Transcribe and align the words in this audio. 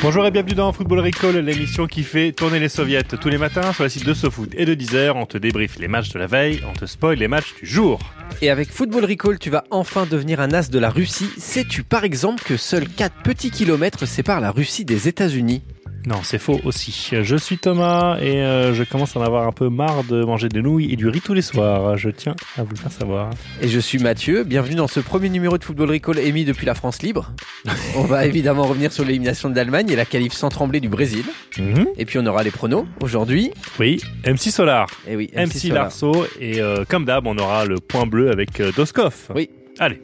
Bonjour 0.00 0.24
et 0.24 0.30
bienvenue 0.30 0.54
dans 0.54 0.72
Football 0.72 1.00
Recall, 1.00 1.38
l'émission 1.38 1.88
qui 1.88 2.04
fait 2.04 2.30
tourner 2.30 2.60
les 2.60 2.68
soviets 2.68 3.02
tous 3.02 3.28
les 3.28 3.36
matins 3.36 3.72
sur 3.72 3.82
la 3.82 3.88
site 3.88 4.06
de 4.06 4.14
SoFoot 4.14 4.48
et 4.54 4.64
de 4.64 4.74
Deezer. 4.74 5.16
On 5.16 5.26
te 5.26 5.36
débriefe 5.38 5.76
les 5.80 5.88
matchs 5.88 6.10
de 6.10 6.20
la 6.20 6.28
veille, 6.28 6.62
on 6.70 6.72
te 6.72 6.86
spoil 6.86 7.18
les 7.18 7.26
matchs 7.26 7.52
du 7.60 7.66
jour. 7.66 7.98
Et 8.40 8.48
avec 8.48 8.70
Football 8.70 9.06
Recall, 9.06 9.40
tu 9.40 9.50
vas 9.50 9.64
enfin 9.70 10.06
devenir 10.06 10.40
un 10.40 10.52
as 10.52 10.70
de 10.70 10.78
la 10.78 10.90
Russie. 10.90 11.28
Sais-tu 11.36 11.82
par 11.82 12.04
exemple 12.04 12.44
que 12.44 12.56
seuls 12.56 12.88
4 12.88 13.22
petits 13.24 13.50
kilomètres 13.50 14.06
séparent 14.06 14.40
la 14.40 14.52
Russie 14.52 14.84
des 14.84 15.08
États-Unis? 15.08 15.62
Non, 16.08 16.20
c'est 16.22 16.38
faux 16.38 16.58
aussi. 16.64 17.10
Je 17.12 17.36
suis 17.36 17.58
Thomas 17.58 18.16
et 18.18 18.42
euh, 18.42 18.72
je 18.72 18.82
commence 18.82 19.14
à 19.14 19.20
en 19.20 19.22
avoir 19.22 19.46
un 19.46 19.52
peu 19.52 19.68
marre 19.68 20.04
de 20.04 20.24
manger 20.24 20.48
des 20.48 20.62
nouilles 20.62 20.90
et 20.90 20.96
du 20.96 21.06
riz 21.06 21.20
tous 21.20 21.34
les 21.34 21.42
soirs. 21.42 21.98
Je 21.98 22.08
tiens 22.08 22.34
à 22.56 22.62
vous 22.62 22.70
le 22.70 22.76
faire 22.76 22.90
savoir. 22.90 23.28
Et 23.60 23.68
je 23.68 23.78
suis 23.78 23.98
Mathieu. 23.98 24.42
Bienvenue 24.44 24.76
dans 24.76 24.88
ce 24.88 25.00
premier 25.00 25.28
numéro 25.28 25.58
de 25.58 25.64
Football 25.64 25.90
Recall 25.90 26.18
émis 26.18 26.46
depuis 26.46 26.64
la 26.64 26.74
France 26.74 27.02
libre. 27.02 27.32
on 27.94 28.04
va 28.04 28.24
évidemment 28.24 28.62
revenir 28.62 28.90
sur 28.90 29.04
l'élimination 29.04 29.50
de 29.50 29.56
l'Allemagne 29.56 29.90
et 29.90 29.96
la 29.96 30.06
qualif 30.06 30.32
sans 30.32 30.48
trembler 30.48 30.80
du 30.80 30.88
Brésil. 30.88 31.26
Mhm. 31.58 31.88
Et 31.98 32.06
puis 32.06 32.18
on 32.18 32.24
aura 32.24 32.42
les 32.42 32.52
pronos 32.52 32.86
aujourd'hui. 33.02 33.50
Oui, 33.78 34.00
MC 34.26 34.50
Solar. 34.50 34.86
Et 35.06 35.14
oui, 35.14 35.30
MC, 35.36 35.68
Larceau. 35.68 36.24
Et 36.40 36.62
euh, 36.62 36.86
comme 36.88 37.04
d'hab, 37.04 37.26
on 37.26 37.36
aura 37.36 37.66
le 37.66 37.80
point 37.80 38.06
bleu 38.06 38.30
avec 38.30 38.60
euh, 38.60 38.72
Doskov. 38.74 39.14
Oui. 39.34 39.50
Allez. 39.78 40.00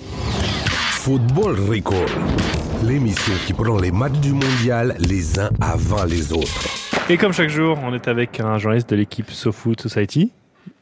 Football 0.91 1.59
Recall 1.67 2.64
l'émission 2.87 3.33
qui 3.47 3.53
prend 3.53 3.79
les 3.79 3.91
matchs 3.91 4.19
du 4.21 4.33
mondial 4.33 4.95
les 4.99 5.39
uns 5.39 5.51
avant 5.61 6.05
les 6.05 6.33
autres. 6.33 6.69
Et 7.09 7.17
comme 7.17 7.33
chaque 7.33 7.49
jour, 7.49 7.79
on 7.83 7.95
est 7.95 8.09
avec 8.09 8.41
un 8.41 8.59
journaliste 8.59 8.91
de 8.91 8.97
l'équipe 8.97 9.31
SoFoot 9.31 9.81
Society. 9.81 10.33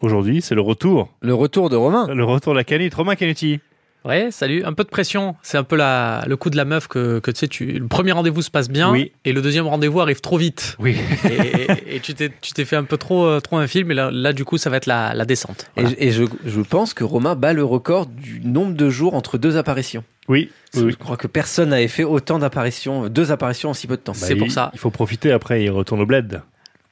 Aujourd'hui, 0.00 0.42
c'est 0.42 0.54
le 0.54 0.60
retour. 0.60 1.08
Le 1.20 1.34
retour 1.34 1.70
de 1.70 1.76
Romain. 1.76 2.12
Le 2.12 2.24
retour 2.24 2.54
de 2.54 2.58
la 2.58 2.64
canette. 2.64 2.94
Romain 2.94 3.14
Canuti. 3.14 3.60
Ouais, 4.04 4.30
salut. 4.30 4.64
Un 4.64 4.72
peu 4.72 4.84
de 4.84 4.88
pression. 4.88 5.36
C'est 5.42 5.58
un 5.58 5.62
peu 5.64 5.76
la, 5.76 6.24
le 6.26 6.36
coup 6.36 6.50
de 6.50 6.56
la 6.56 6.64
meuf 6.64 6.88
que, 6.88 7.20
que 7.20 7.30
tu 7.30 7.38
sais, 7.38 7.48
tu, 7.48 7.66
le 7.66 7.86
premier 7.86 8.12
rendez-vous 8.12 8.42
se 8.42 8.50
passe 8.50 8.68
bien 8.68 8.90
oui. 8.90 9.12
et 9.24 9.32
le 9.32 9.42
deuxième 9.42 9.66
rendez-vous 9.66 10.00
arrive 10.00 10.20
trop 10.20 10.36
vite. 10.36 10.76
Oui. 10.80 10.96
et, 11.24 11.96
et, 11.96 12.00
tu 12.00 12.14
t'es, 12.14 12.30
tu 12.40 12.52
t'es 12.52 12.64
fait 12.64 12.76
un 12.76 12.84
peu 12.84 12.96
trop, 12.96 13.26
euh, 13.26 13.40
trop 13.40 13.58
un 13.58 13.66
film 13.66 13.90
et 13.90 13.94
là, 13.94 14.10
là, 14.12 14.32
du 14.32 14.44
coup, 14.44 14.58
ça 14.58 14.70
va 14.70 14.76
être 14.76 14.86
la, 14.86 15.14
la 15.14 15.24
descente. 15.24 15.70
Voilà. 15.76 15.90
Et, 15.98 16.08
et 16.08 16.10
je, 16.10 16.24
je, 16.44 16.60
pense 16.60 16.94
que 16.94 17.04
Romain 17.04 17.36
bat 17.36 17.52
le 17.52 17.64
record 17.64 18.06
du 18.06 18.40
nombre 18.44 18.74
de 18.74 18.90
jours 18.90 19.14
entre 19.14 19.38
deux 19.38 19.56
apparitions. 19.56 20.04
Oui. 20.28 20.50
oui. 20.74 20.90
Je 20.90 20.96
crois 20.96 21.16
que 21.16 21.26
personne 21.26 21.70
n'avait 21.70 21.88
fait 21.88 22.04
autant 22.04 22.38
d'apparitions, 22.38 23.08
deux 23.08 23.30
apparitions 23.30 23.70
en 23.70 23.74
si 23.74 23.86
peu 23.86 23.96
de 23.96 24.02
temps. 24.02 24.12
Bah, 24.12 24.18
c'est 24.20 24.36
pour 24.36 24.50
ça. 24.50 24.70
Il 24.72 24.78
faut 24.78 24.90
profiter 24.90 25.30
après, 25.32 25.62
il 25.62 25.70
retourne 25.70 26.00
au 26.00 26.06
bled. 26.06 26.42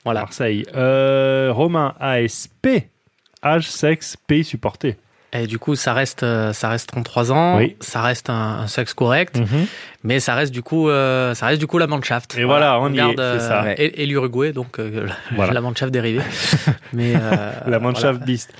Voilà. 0.05 0.21
Marseille. 0.21 0.65
Euh, 0.75 1.51
Romain 1.53 1.95
ASP. 2.01 2.69
Âge, 3.43 3.71
sexe, 3.71 4.17
pays 4.27 4.45
supporté. 4.45 4.97
Et 5.33 5.47
du 5.47 5.59
coup, 5.59 5.77
ça 5.77 5.93
reste, 5.95 6.21
ça 6.53 6.69
reste 6.69 6.89
33 6.89 7.31
ans, 7.33 7.59
oui. 7.59 7.77
ça 7.81 8.03
reste 8.03 8.31
un, 8.31 8.61
un 8.63 8.67
sexe 8.67 8.95
correct, 8.95 9.39
mm 9.39 9.45
-hmm. 9.45 9.67
mais 10.03 10.19
ça 10.19 10.35
reste 10.35 10.53
du 10.53 10.63
coup, 10.63 10.89
euh, 10.89 11.35
ça 11.35 11.47
reste 11.47 11.61
du 11.61 11.69
coup 11.69 11.79
la 11.79 11.87
Mannschaft. 11.87 12.37
Et 12.37 12.45
voilà, 12.45 12.81
on, 12.81 12.87
on 12.87 12.93
y 12.93 12.97
garde, 12.97 13.21
est, 13.21 13.39
c'est 13.39 13.47
ça. 13.47 13.63
Euh, 13.65 13.75
et, 13.79 14.03
et 14.03 14.07
l'Uruguay, 14.07 14.53
donc 14.53 14.79
euh, 14.79 15.07
voilà. 15.37 15.53
la 15.53 15.61
Mannschaft 15.61 15.93
dérivée. 15.93 16.23
mais 16.93 17.13
la 17.67 17.79
Mannschaft 17.79 18.21
voilà. 18.21 18.27
Beast. 18.27 18.51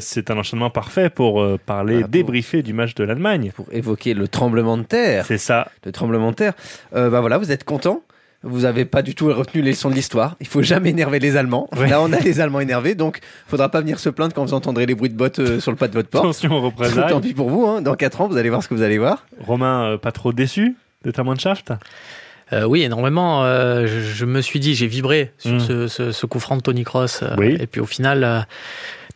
c'est 0.00 0.30
un 0.30 0.38
enchaînement 0.38 0.70
parfait 0.70 1.10
pour 1.10 1.44
parler, 1.66 2.00
pour... 2.00 2.08
débriefer 2.08 2.62
du 2.62 2.72
match 2.72 2.94
de 2.94 3.04
l'Allemagne. 3.04 3.50
Pour 3.56 3.66
évoquer 3.72 4.14
le 4.14 4.28
tremblement 4.28 4.76
de 4.78 4.84
terre. 4.84 5.24
C'est 5.26 5.38
ça. 5.50 5.68
Le 5.84 5.90
tremblement 5.90 6.30
de 6.30 6.36
terre. 6.36 6.54
bah 6.92 7.20
voilà, 7.20 7.38
vous 7.38 7.50
êtes 7.50 7.64
content 7.64 8.02
vous 8.44 8.64
avez 8.64 8.84
pas 8.84 9.02
du 9.02 9.14
tout 9.14 9.26
retenu 9.26 9.62
les 9.62 9.70
leçons 9.72 9.90
de 9.90 9.94
l'histoire. 9.94 10.36
Il 10.40 10.46
faut 10.46 10.62
jamais 10.62 10.90
énerver 10.90 11.18
les 11.18 11.36
Allemands. 11.36 11.68
Là, 11.76 12.00
on 12.00 12.12
a 12.12 12.20
les 12.20 12.40
Allemands 12.40 12.60
énervés, 12.60 12.94
donc 12.94 13.18
faudra 13.46 13.68
pas 13.68 13.80
venir 13.80 13.98
se 13.98 14.08
plaindre 14.08 14.32
quand 14.34 14.44
vous 14.44 14.54
entendrez 14.54 14.86
les 14.86 14.94
bruits 14.94 15.10
de 15.10 15.16
bottes 15.16 15.40
euh, 15.40 15.60
sur 15.60 15.70
le 15.72 15.76
pas 15.76 15.88
de 15.88 15.94
votre 15.94 16.08
porte. 16.08 16.24
Attention 16.24 16.52
aux 16.52 16.60
représailles. 16.60 17.10
Tant 17.10 17.20
pis 17.20 17.34
pour 17.34 17.50
vous. 17.50 17.66
Hein. 17.66 17.82
Dans 17.82 17.94
4 17.96 18.20
ans, 18.20 18.28
vous 18.28 18.36
allez 18.36 18.48
voir 18.50 18.62
ce 18.62 18.68
que 18.68 18.74
vous 18.74 18.82
allez 18.82 18.98
voir. 18.98 19.26
Romain, 19.40 19.92
euh, 19.92 19.98
pas 19.98 20.12
trop 20.12 20.32
déçu 20.32 20.76
de 21.04 21.10
ta 21.10 21.24
Mannschaft? 21.24 21.72
Euh, 22.52 22.64
oui, 22.64 22.82
énormément. 22.82 23.44
Euh, 23.44 23.86
je, 23.86 24.00
je, 24.00 24.24
me 24.24 24.40
suis 24.40 24.58
dit, 24.60 24.74
j'ai 24.74 24.86
vibré 24.86 25.32
sur 25.36 25.52
Mm. 25.52 25.60
ce, 25.60 25.88
ce, 25.88 26.12
ce, 26.12 26.26
coup 26.26 26.40
franc 26.40 26.56
de 26.56 26.62
Tony 26.62 26.82
Cross. 26.84 27.20
euh, 27.22 27.34
Oui. 27.36 27.56
Et 27.60 27.66
puis 27.66 27.80
au 27.80 27.86
final, 27.86 28.24
euh, 28.24 28.40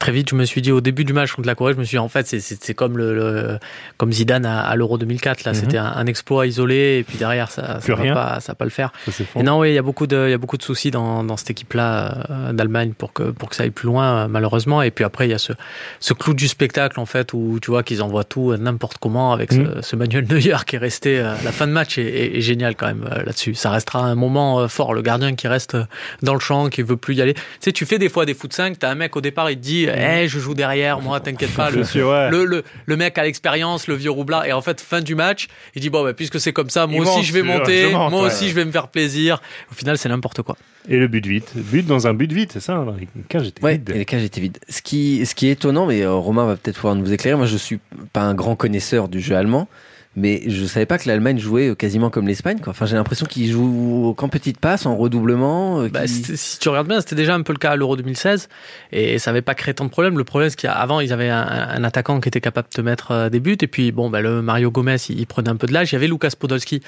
très 0.03 0.13
vite, 0.13 0.31
je 0.31 0.35
me 0.35 0.45
suis 0.45 0.61
dit, 0.63 0.73
au 0.73 0.81
début 0.81 1.05
du 1.05 1.13
match 1.13 1.33
contre 1.33 1.47
la 1.47 1.55
Corée, 1.55 1.75
je 1.75 1.79
me 1.79 1.85
suis 1.85 1.95
dit, 1.95 1.99
en 1.99 2.09
fait, 2.09 2.27
c'est 2.27 2.75
comme, 2.75 2.99
le, 2.99 3.15
le, 3.15 3.59
comme 3.99 4.13
Zidane 4.13 4.45
à, 4.45 4.61
à 4.63 4.75
l'Euro 4.75 4.99
2004. 4.99 5.45
Là, 5.45 5.53
Mhm. 5.53 5.57
c'était 5.59 5.79
un, 5.79 5.85
un, 5.87 6.07
exploit 6.07 6.47
isolé, 6.47 6.99
et 6.99 7.05
puis 7.05 7.19
derrière, 7.19 7.51
ça 7.51 7.81
ça 7.81 7.95
va 7.95 8.13
pas, 8.15 8.41
ça 8.41 8.53
va 8.53 8.57
pas 8.57 8.65
le 8.65 8.71
faire. 8.71 8.93
Ça, 9.11 9.23
Et 9.39 9.43
non, 9.45 9.61
oui, 9.61 9.71
il 9.71 9.75
y 9.75 9.79
a 9.79 9.83
beaucoup 9.83 10.07
de, 10.09 10.25
il 10.27 10.31
y 10.31 10.35
a 10.35 10.39
beaucoup 10.39 10.57
de 10.57 10.63
soucis 10.65 10.91
dans, 10.91 11.23
dans 11.23 11.37
cette 11.37 11.51
équipe-là 11.51 12.27
euh, 12.31 12.53
d'Allemagne 12.53 12.93
pour 12.99 13.13
que, 13.13 13.25
pour 13.31 13.49
que 13.49 13.55
ça 13.57 13.63
aille 13.63 13.71
plus 13.71 13.87
loin, 13.87 14.25
euh, 14.25 14.29
malheureusement. 14.29 14.83
Et 14.83 14.91
puis 14.91 15.05
après, 15.05 15.29
il 15.29 15.31
y 15.31 15.35
a 15.35 15.39
ce, 15.39 15.53
ce 16.01 16.15
clou 16.15 16.35
du 16.35 16.49
spectacle, 16.49 16.99
en 16.99 17.07
fait, 17.07 17.33
où 17.33 17.59
tu 17.63 17.71
vois 17.71 17.83
qu'ils 17.85 18.03
envoient 18.03 18.25
tout 18.25 18.51
euh, 18.53 18.57
n'importe 18.57 18.99
comment 18.99 19.33
avec 19.33 19.53
Mhm. 19.53 19.75
ce, 19.77 19.83
ce 19.91 19.97
Manuel 19.97 20.27
Neuer 20.29 20.57
qui 20.67 20.77
est 20.77 20.79
resté. 20.81 21.19
euh, 21.21 21.35
la 21.45 21.53
fin 21.53 21.67
de 21.69 21.73
match 21.73 21.97
est, 21.99 22.03
est, 22.03 22.39
est 22.39 22.41
génial 22.41 22.75
quand 22.75 22.87
même 22.89 23.09
euh, 23.11 23.23
là-dessus. 23.25 23.55
Ça 23.55 23.71
restera 23.71 24.01
un 24.01 24.15
moment 24.17 24.61
euh, 24.61 24.69
fort. 24.69 24.95
Le 24.95 25.03
gardien 25.03 25.35
qui 25.37 25.47
reste 25.47 25.77
dans 26.23 26.35
le 26.35 26.41
champ, 26.41 26.69
qui 26.69 26.83
veut 26.83 26.97
plus 26.97 27.15
y 27.15 27.23
aller. 27.23 27.35
Tu 27.35 27.41
sais, 27.61 27.73
tu 27.73 27.87
fais 27.87 27.99
des 27.99 28.09
fois 28.09 28.27
des 28.27 28.35
foot 28.35 28.53
5, 28.53 28.79
t'as 28.79 28.91
un 28.91 28.95
mec 28.97 29.15
au 29.17 29.21
départ, 29.21 29.51
il 29.51 29.57
te 29.57 29.63
dit, 29.63 29.87
hey, 29.93 30.29
je 30.29 30.39
joue 30.39 30.55
derrière, 30.55 31.01
moi, 31.01 31.21
t'inquiète 31.21 31.55
pas. 31.55 31.71
Le, 31.73 31.83
ouais. 31.83 32.31
le, 32.31 32.45
le, 32.45 32.63
le, 32.87 32.97
mec 32.97 33.17
a 33.19 33.23
l'expérience, 33.25 33.87
le 33.89 33.95
vieux 33.95 34.11
roublard. 34.11 34.45
Et 34.47 34.53
en 34.53 34.61
fait, 34.63 34.81
fin 34.81 35.01
du 35.01 35.15
match, 35.15 35.49
il 35.75 35.81
dit, 35.83 35.91
bon, 35.91 36.03
bah, 36.05 36.13
puisque 36.15 36.41
c'est 36.41 36.53
comme 36.53 36.71
ça, 36.71 36.87
moi 36.87 36.97
Il 36.97 37.03
aussi, 37.03 37.17
monte, 37.17 37.25
je 37.25 37.33
vais 37.33 37.43
monter. 37.43 37.83
je 37.91 37.97
monte, 37.97 38.11
moi 38.11 38.21
ouais. 38.23 38.27
aussi, 38.27 38.49
je 38.49 38.55
vais 38.55 38.65
me 38.65 38.73
faire 38.73 38.89
plaisir. 38.89 39.41
Au 39.71 39.75
final, 39.75 39.99
c'est 39.99 40.09
n'importe 40.09 40.43
quoi. 40.43 40.57
Et 40.89 40.97
le 40.97 41.07
but 41.09 41.25
vite. 41.25 41.53
But 41.55 41.87
dans 41.87 42.07
un 42.07 42.15
but 42.15 42.33
vite, 42.33 42.53
c'est 42.53 42.61
ça 42.61 42.75
Dans 42.75 42.93
les 42.99 43.07
cages 43.29 43.47
étaient 43.47 43.63
Ouais, 43.63 43.75
vides. 43.75 43.91
et 43.95 43.99
les 43.99 44.05
cages 44.05 44.25
étaient 44.25 44.41
vides. 44.41 44.59
Ce 44.69 44.83
qui, 44.83 45.25
ce 45.27 45.35
qui 45.35 45.47
est 45.47 45.53
étonnant, 45.53 45.87
mais 45.87 46.03
euh, 46.03 46.13
Romain 46.13 46.45
va 46.47 46.57
peut-être 46.57 46.77
pouvoir 46.77 46.95
nous 46.97 47.13
éclairer. 47.13 47.37
Moi, 47.37 47.47
je 47.47 47.57
suis 47.57 47.79
pas 48.13 48.23
un 48.23 48.35
grand 48.35 48.57
connaisseur 48.57 49.09
du 49.09 49.21
jeu 49.21 49.37
allemand, 49.37 49.69
mais 50.17 50.43
je 50.47 50.65
savais 50.67 50.87
pas 50.87 50.99
que 50.99 51.09
l'Allemagne 51.09 51.39
jouait 51.39 51.75
quasiment 51.77 52.11
comme 52.11 52.27
l'Espagne. 52.29 52.59
quoi. 52.61 52.71
Enfin, 52.73 52.87
j'ai 52.87 52.97
l'impression 52.97 53.27
qu'ils 53.27 53.51
jouent 53.51 54.15
qu'en 54.17 54.29
petites 54.29 54.59
passes, 54.59 54.85
en 54.87 54.97
redoublement. 54.97 55.81
euh, 55.83 55.89
Bah, 55.89 56.07
si 56.07 56.59
tu 56.59 56.69
regardes 56.69 56.89
bien, 56.89 57.01
c'était 57.01 57.15
déjà 57.17 57.35
un 57.35 57.43
peu 57.43 57.53
le 57.53 57.59
cas 57.59 57.71
à 57.71 57.77
l'Euro 57.77 57.97
2016 57.97 58.49
et 58.93 59.19
ça 59.19 59.31
avait 59.31 59.43
pas 59.43 59.55
créé 59.55 59.73
tant 59.75 59.85
de 59.85 59.91
problèmes. 59.91 60.19
Le 60.19 60.25
problème, 60.25 60.51
c'est 60.51 60.57
qu'avant, 60.61 61.01
ils 61.01 61.13
avaient 61.13 61.31
un, 61.31 61.43
un 61.47 61.85
attaquant 61.85 62.21
qui 62.21 62.29
était 62.29 62.41
capable 62.41 62.69
de 62.71 62.77
te 62.77 62.81
mettre 62.81 63.11
euh, 63.13 63.29
des 63.31 63.41
buts 63.41 63.57
et 63.61 63.67
puis 63.67 63.93
bon, 63.93 64.11
bah, 64.11 64.21
le 64.21 64.43
Mario 64.43 64.71
Gomez, 64.71 64.97
il, 65.09 65.21
il 65.21 65.27
prenait 65.27 65.49
un 65.49 65.57
peu 65.57 65.67
de 65.67 65.73
l'âge. 65.73 65.93
Il 65.93 65.95
y 65.95 65.97
avait 65.97 66.09
Lucas 66.09 66.31
Podolski 66.39 66.83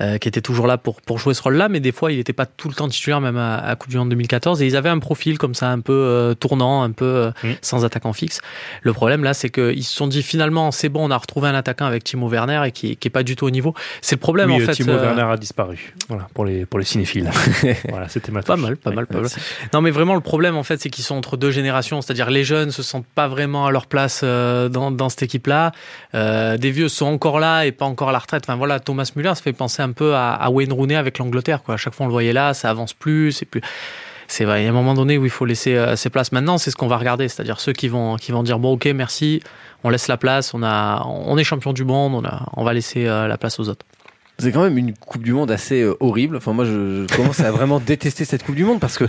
euh, 0.00 0.18
qui 0.18 0.28
était 0.28 0.40
toujours 0.42 0.66
là 0.66 0.76
pour 0.78 1.00
pour 1.00 1.18
jouer 1.18 1.34
ce 1.34 1.42
rôle-là, 1.42 1.68
mais 1.68 1.80
des 1.80 1.92
fois, 1.92 2.12
il 2.12 2.18
était 2.18 2.32
pas 2.32 2.46
tout 2.46 2.68
le 2.68 2.74
temps 2.74 2.88
titulaire, 2.88 3.20
même 3.20 3.36
à, 3.36 3.56
à 3.58 3.76
Coupe 3.76 3.90
du 3.90 3.96
Monde 3.96 4.10
2014. 4.10 4.60
Et 4.62 4.66
ils 4.66 4.76
avaient 4.76 4.88
un 4.88 4.98
profil 4.98 5.38
comme 5.38 5.54
ça, 5.54 5.70
un 5.70 5.80
peu 5.80 5.92
euh, 5.92 6.34
tournant, 6.34 6.82
un 6.82 6.90
peu 6.92 7.04
euh, 7.04 7.30
Mm. 7.42 7.52
sans 7.62 7.84
attaquant 7.84 8.12
fixe. 8.12 8.40
Le 8.82 8.92
problème 8.92 9.22
là, 9.22 9.34
c'est 9.34 9.50
qu'ils 9.50 9.84
se 9.84 9.94
sont 9.94 10.06
dit 10.06 10.22
finalement, 10.22 10.70
c'est 10.72 10.88
bon, 10.88 11.06
on 11.06 11.10
a 11.10 11.16
retrouvé 11.18 11.48
un 11.48 11.54
attaquant 11.54 11.86
avec 11.86 12.02
Timo 12.04 12.28
Werner 12.28 12.60
et 12.66 12.72
qui 12.72 12.96
qui 12.96 13.08
est 13.08 13.10
pas 13.10 13.22
du 13.22 13.36
tout 13.36 13.46
au 13.46 13.50
niveau. 13.50 13.74
C'est 14.00 14.16
le 14.16 14.20
problème 14.20 14.50
oui, 14.50 14.62
en 14.62 14.66
fait. 14.66 14.72
Timo 14.72 14.92
euh, 14.92 15.02
Werner 15.02 15.22
a 15.32 15.36
disparu. 15.36 15.94
Voilà, 16.08 16.26
pour 16.34 16.44
les, 16.44 16.66
pour 16.66 16.78
les 16.78 16.84
cinéphiles. 16.84 17.30
voilà, 17.88 18.08
c'était 18.08 18.32
ma 18.32 18.42
Pas 18.42 18.56
mal, 18.56 18.76
pas 18.76 18.90
Ouais. 18.90 18.96
mal, 18.96 19.06
pas 19.06 19.20
mal. 19.20 19.30
Non, 19.72 19.80
mais 19.80 19.90
vraiment, 19.90 20.14
le 20.14 20.20
problème, 20.20 20.56
en 20.56 20.62
fait, 20.62 20.80
c'est 20.80 20.90
qu'ils 20.90 21.04
sont 21.04 21.14
entre 21.16 21.36
deux 21.36 21.50
générations. 21.50 22.00
C'est-à-dire, 22.02 22.30
les 22.30 22.44
jeunes 22.44 22.70
se 22.70 22.82
sentent 22.82 23.06
pas 23.14 23.28
vraiment 23.28 23.66
à 23.66 23.70
leur 23.70 23.86
place 23.86 24.20
euh, 24.24 24.68
dans, 24.68 24.90
dans 24.90 25.08
cette 25.08 25.22
équipe-là. 25.24 25.72
Euh, 26.14 26.56
des 26.56 26.70
vieux 26.70 26.88
sont 26.88 27.06
encore 27.06 27.40
là 27.40 27.64
et 27.66 27.72
pas 27.72 27.84
encore 27.86 28.10
à 28.10 28.12
la 28.12 28.18
retraite. 28.18 28.44
Enfin, 28.46 28.56
voilà, 28.56 28.80
Thomas 28.80 29.10
Müller, 29.16 29.34
ça 29.34 29.42
fait 29.42 29.52
penser 29.52 29.82
un 29.82 29.92
peu 29.92 30.14
à, 30.14 30.32
à 30.34 30.50
Wayne 30.50 30.72
Rooney 30.72 30.96
avec 30.96 31.18
l'Angleterre, 31.18 31.62
quoi. 31.62 31.74
À 31.74 31.76
chaque 31.78 31.94
fois, 31.94 32.04
on 32.04 32.08
le 32.08 32.12
voyait 32.12 32.32
là, 32.32 32.54
ça 32.54 32.70
avance 32.70 32.92
plus, 32.92 33.32
c'est 33.32 33.46
plus. 33.46 33.60
C'est 34.28 34.44
vrai, 34.44 34.62
il 34.62 34.64
y 34.64 34.66
a 34.66 34.70
un 34.70 34.74
moment 34.74 34.94
donné 34.94 35.18
où 35.18 35.24
il 35.24 35.30
faut 35.30 35.44
laisser 35.44 35.74
euh, 35.76 35.96
ses 35.96 36.10
places. 36.10 36.32
Maintenant, 36.32 36.58
c'est 36.58 36.70
ce 36.70 36.76
qu'on 36.76 36.88
va 36.88 36.96
regarder. 36.96 37.28
C'est-à-dire 37.28 37.60
ceux 37.60 37.72
qui 37.72 37.88
vont, 37.88 38.16
qui 38.16 38.32
vont 38.32 38.42
dire, 38.42 38.58
bon, 38.58 38.72
ok, 38.72 38.86
merci, 38.86 39.40
on 39.84 39.90
laisse 39.90 40.08
la 40.08 40.16
place, 40.16 40.54
on 40.54 40.62
a, 40.62 41.04
on 41.06 41.36
est 41.38 41.44
champion 41.44 41.72
du 41.72 41.84
monde, 41.84 42.14
on 42.14 42.24
a, 42.24 42.48
on 42.56 42.64
va 42.64 42.72
laisser 42.72 43.06
euh, 43.06 43.28
la 43.28 43.38
place 43.38 43.60
aux 43.60 43.68
autres. 43.68 43.86
C'est 44.38 44.52
quand 44.52 44.62
même 44.62 44.76
une 44.76 44.92
Coupe 44.94 45.22
du 45.22 45.32
Monde 45.32 45.50
assez 45.50 45.80
euh, 45.80 45.96
horrible. 46.00 46.36
Enfin, 46.36 46.52
moi, 46.52 46.64
je, 46.64 47.06
je 47.08 47.16
commence 47.16 47.40
à 47.40 47.50
vraiment 47.50 47.80
détester 47.80 48.24
cette 48.24 48.42
Coupe 48.42 48.56
du 48.56 48.64
Monde 48.64 48.80
parce 48.80 48.98
que, 48.98 49.04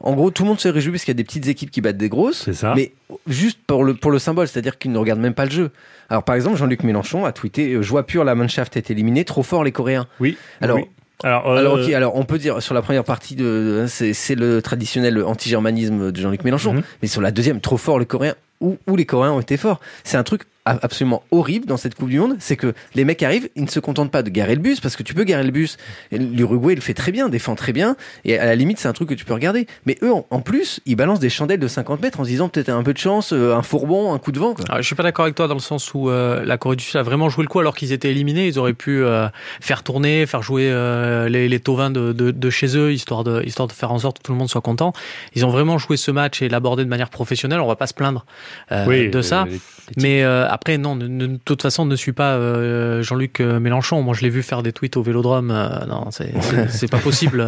en 0.00 0.14
gros, 0.14 0.30
tout 0.30 0.44
le 0.44 0.48
monde 0.48 0.60
se 0.60 0.68
réjouit 0.68 0.92
parce 0.92 1.04
qu'il 1.04 1.12
y 1.12 1.16
a 1.16 1.20
des 1.20 1.24
petites 1.24 1.48
équipes 1.48 1.70
qui 1.70 1.80
battent 1.80 1.96
des 1.96 2.08
grosses. 2.08 2.42
C'est 2.44 2.54
ça. 2.54 2.74
Mais 2.76 2.92
juste 3.26 3.58
pour 3.66 3.84
le, 3.84 3.94
pour 3.94 4.10
le 4.10 4.18
symbole, 4.18 4.46
c'est-à-dire 4.46 4.78
qu'ils 4.78 4.92
ne 4.92 4.98
regardent 4.98 5.20
même 5.20 5.34
pas 5.34 5.46
le 5.46 5.50
jeu. 5.50 5.70
Alors, 6.08 6.22
par 6.22 6.34
exemple, 6.34 6.56
Jean-Luc 6.56 6.84
Mélenchon 6.84 7.24
a 7.24 7.32
tweeté 7.32 7.82
Joie 7.82 8.06
pure, 8.06 8.24
la 8.24 8.34
Mannschaft 8.34 8.76
est 8.76 8.90
éliminée, 8.90 9.24
trop 9.24 9.42
fort 9.42 9.64
les 9.64 9.72
Coréens. 9.72 10.06
Oui. 10.20 10.36
Alors, 10.60 10.76
oui. 10.78 10.84
Alors, 11.22 11.50
euh, 11.50 11.94
Alors, 11.94 12.16
on 12.16 12.24
peut 12.24 12.38
dire 12.38 12.62
sur 12.62 12.74
la 12.74 12.82
première 12.82 13.04
partie 13.04 13.36
de, 13.36 13.84
c'est, 13.88 14.12
c'est 14.12 14.34
le 14.34 14.62
traditionnel 14.62 15.22
anti-germanisme 15.22 16.12
de 16.12 16.20
Jean-Luc 16.20 16.44
Mélenchon, 16.44 16.74
Mhm. 16.74 16.82
mais 17.02 17.08
sur 17.08 17.20
la 17.20 17.30
deuxième, 17.30 17.60
trop 17.60 17.76
fort 17.76 17.98
les 17.98 18.06
Coréens, 18.06 18.34
où, 18.60 18.78
où 18.86 18.96
les 18.96 19.06
Coréens 19.06 19.32
ont 19.32 19.40
été 19.40 19.56
forts. 19.56 19.80
C'est 20.04 20.16
un 20.16 20.22
truc 20.22 20.42
absolument 20.82 21.22
horrible 21.30 21.66
dans 21.66 21.76
cette 21.76 21.94
Coupe 21.94 22.08
du 22.08 22.18
Monde, 22.18 22.36
c'est 22.38 22.56
que 22.56 22.74
les 22.94 23.04
mecs 23.04 23.22
arrivent, 23.22 23.48
ils 23.56 23.64
ne 23.64 23.68
se 23.68 23.80
contentent 23.80 24.10
pas 24.10 24.22
de 24.22 24.30
garer 24.30 24.54
le 24.54 24.60
bus, 24.60 24.80
parce 24.80 24.96
que 24.96 25.02
tu 25.02 25.14
peux 25.14 25.24
garer 25.24 25.44
le 25.44 25.50
bus. 25.50 25.76
L'Uruguay 26.12 26.74
le 26.74 26.80
fait 26.80 26.94
très 26.94 27.12
bien, 27.12 27.28
défend 27.28 27.54
très 27.54 27.72
bien, 27.72 27.96
et 28.24 28.38
à 28.38 28.44
la 28.46 28.54
limite, 28.54 28.78
c'est 28.78 28.88
un 28.88 28.92
truc 28.92 29.08
que 29.08 29.14
tu 29.14 29.24
peux 29.24 29.34
regarder. 29.34 29.66
Mais 29.86 29.96
eux, 30.02 30.12
en, 30.12 30.40
plus, 30.40 30.80
ils 30.86 30.96
balancent 30.96 31.20
des 31.20 31.30
chandelles 31.30 31.60
de 31.60 31.68
50 31.68 32.02
mètres 32.02 32.20
en 32.20 32.24
se 32.24 32.28
disant 32.28 32.48
peut-être 32.48 32.68
un 32.70 32.82
peu 32.82 32.92
de 32.92 32.98
chance, 32.98 33.32
euh, 33.32 33.54
un 33.54 33.62
fourbon, 33.62 34.12
un 34.12 34.18
coup 34.18 34.32
de 34.32 34.38
vent. 34.38 34.54
Quoi. 34.54 34.64
Alors, 34.68 34.82
je 34.82 34.86
suis 34.86 34.94
pas 34.96 35.02
d'accord 35.02 35.24
avec 35.24 35.34
toi 35.34 35.48
dans 35.48 35.54
le 35.54 35.60
sens 35.60 35.92
où 35.94 36.10
euh, 36.10 36.44
la 36.44 36.58
Corée 36.58 36.76
du 36.76 36.84
Sud 36.84 36.96
a 36.96 37.02
vraiment 37.02 37.28
joué 37.28 37.42
le 37.44 37.48
coup 37.48 37.60
alors 37.60 37.74
qu'ils 37.76 37.92
étaient 37.92 38.10
éliminés. 38.10 38.46
Ils 38.46 38.58
auraient 38.58 38.72
pu 38.74 39.02
euh, 39.02 39.28
faire 39.60 39.82
tourner, 39.82 40.26
faire 40.26 40.42
jouer 40.42 40.68
euh, 40.70 41.28
les, 41.28 41.48
les 41.48 41.60
tauvins 41.60 41.90
de, 41.90 42.12
de, 42.12 42.30
de 42.30 42.50
chez 42.50 42.76
eux, 42.76 42.92
histoire 42.92 43.24
de, 43.24 43.42
histoire 43.44 43.68
de 43.68 43.72
faire 43.72 43.92
en 43.92 43.98
sorte 43.98 44.18
que 44.18 44.22
tout 44.22 44.32
le 44.32 44.38
monde 44.38 44.48
soit 44.50 44.60
content. 44.60 44.92
Ils 45.34 45.44
ont 45.44 45.50
vraiment 45.50 45.78
joué 45.78 45.96
ce 45.96 46.10
match 46.10 46.42
et 46.42 46.48
l'aborder 46.48 46.84
de 46.84 46.88
manière 46.88 47.10
professionnelle. 47.10 47.60
On 47.60 47.66
va 47.68 47.76
pas 47.76 47.86
se 47.86 47.94
plaindre 47.94 48.24
euh, 48.72 48.86
de 49.10 49.18
euh, 49.18 49.22
ça. 49.22 49.44
les- 49.46 49.52
les- 49.52 49.60
Mais 49.96 50.22
euh, 50.22 50.46
après, 50.60 50.76
non, 50.78 50.94
ne- 50.94 51.06
ne- 51.06 51.26
de 51.26 51.38
toute 51.44 51.62
façon, 51.62 51.86
ne 51.86 51.96
suis 51.96 52.12
pas 52.12 52.34
euh, 52.34 53.02
Jean-Luc 53.02 53.40
euh, 53.40 53.58
Mélenchon. 53.60 54.02
Moi, 54.02 54.14
je 54.14 54.20
l'ai 54.20 54.28
vu 54.28 54.42
faire 54.42 54.62
des 54.62 54.72
tweets 54.72 54.96
au 54.98 55.02
Vélodrome. 55.02 55.50
Euh, 55.50 55.86
non, 55.86 56.10
c'est- 56.10 56.32
c'est 56.40 56.68
c'est 56.70 56.90
pas 56.90 56.98
possible. 56.98 57.40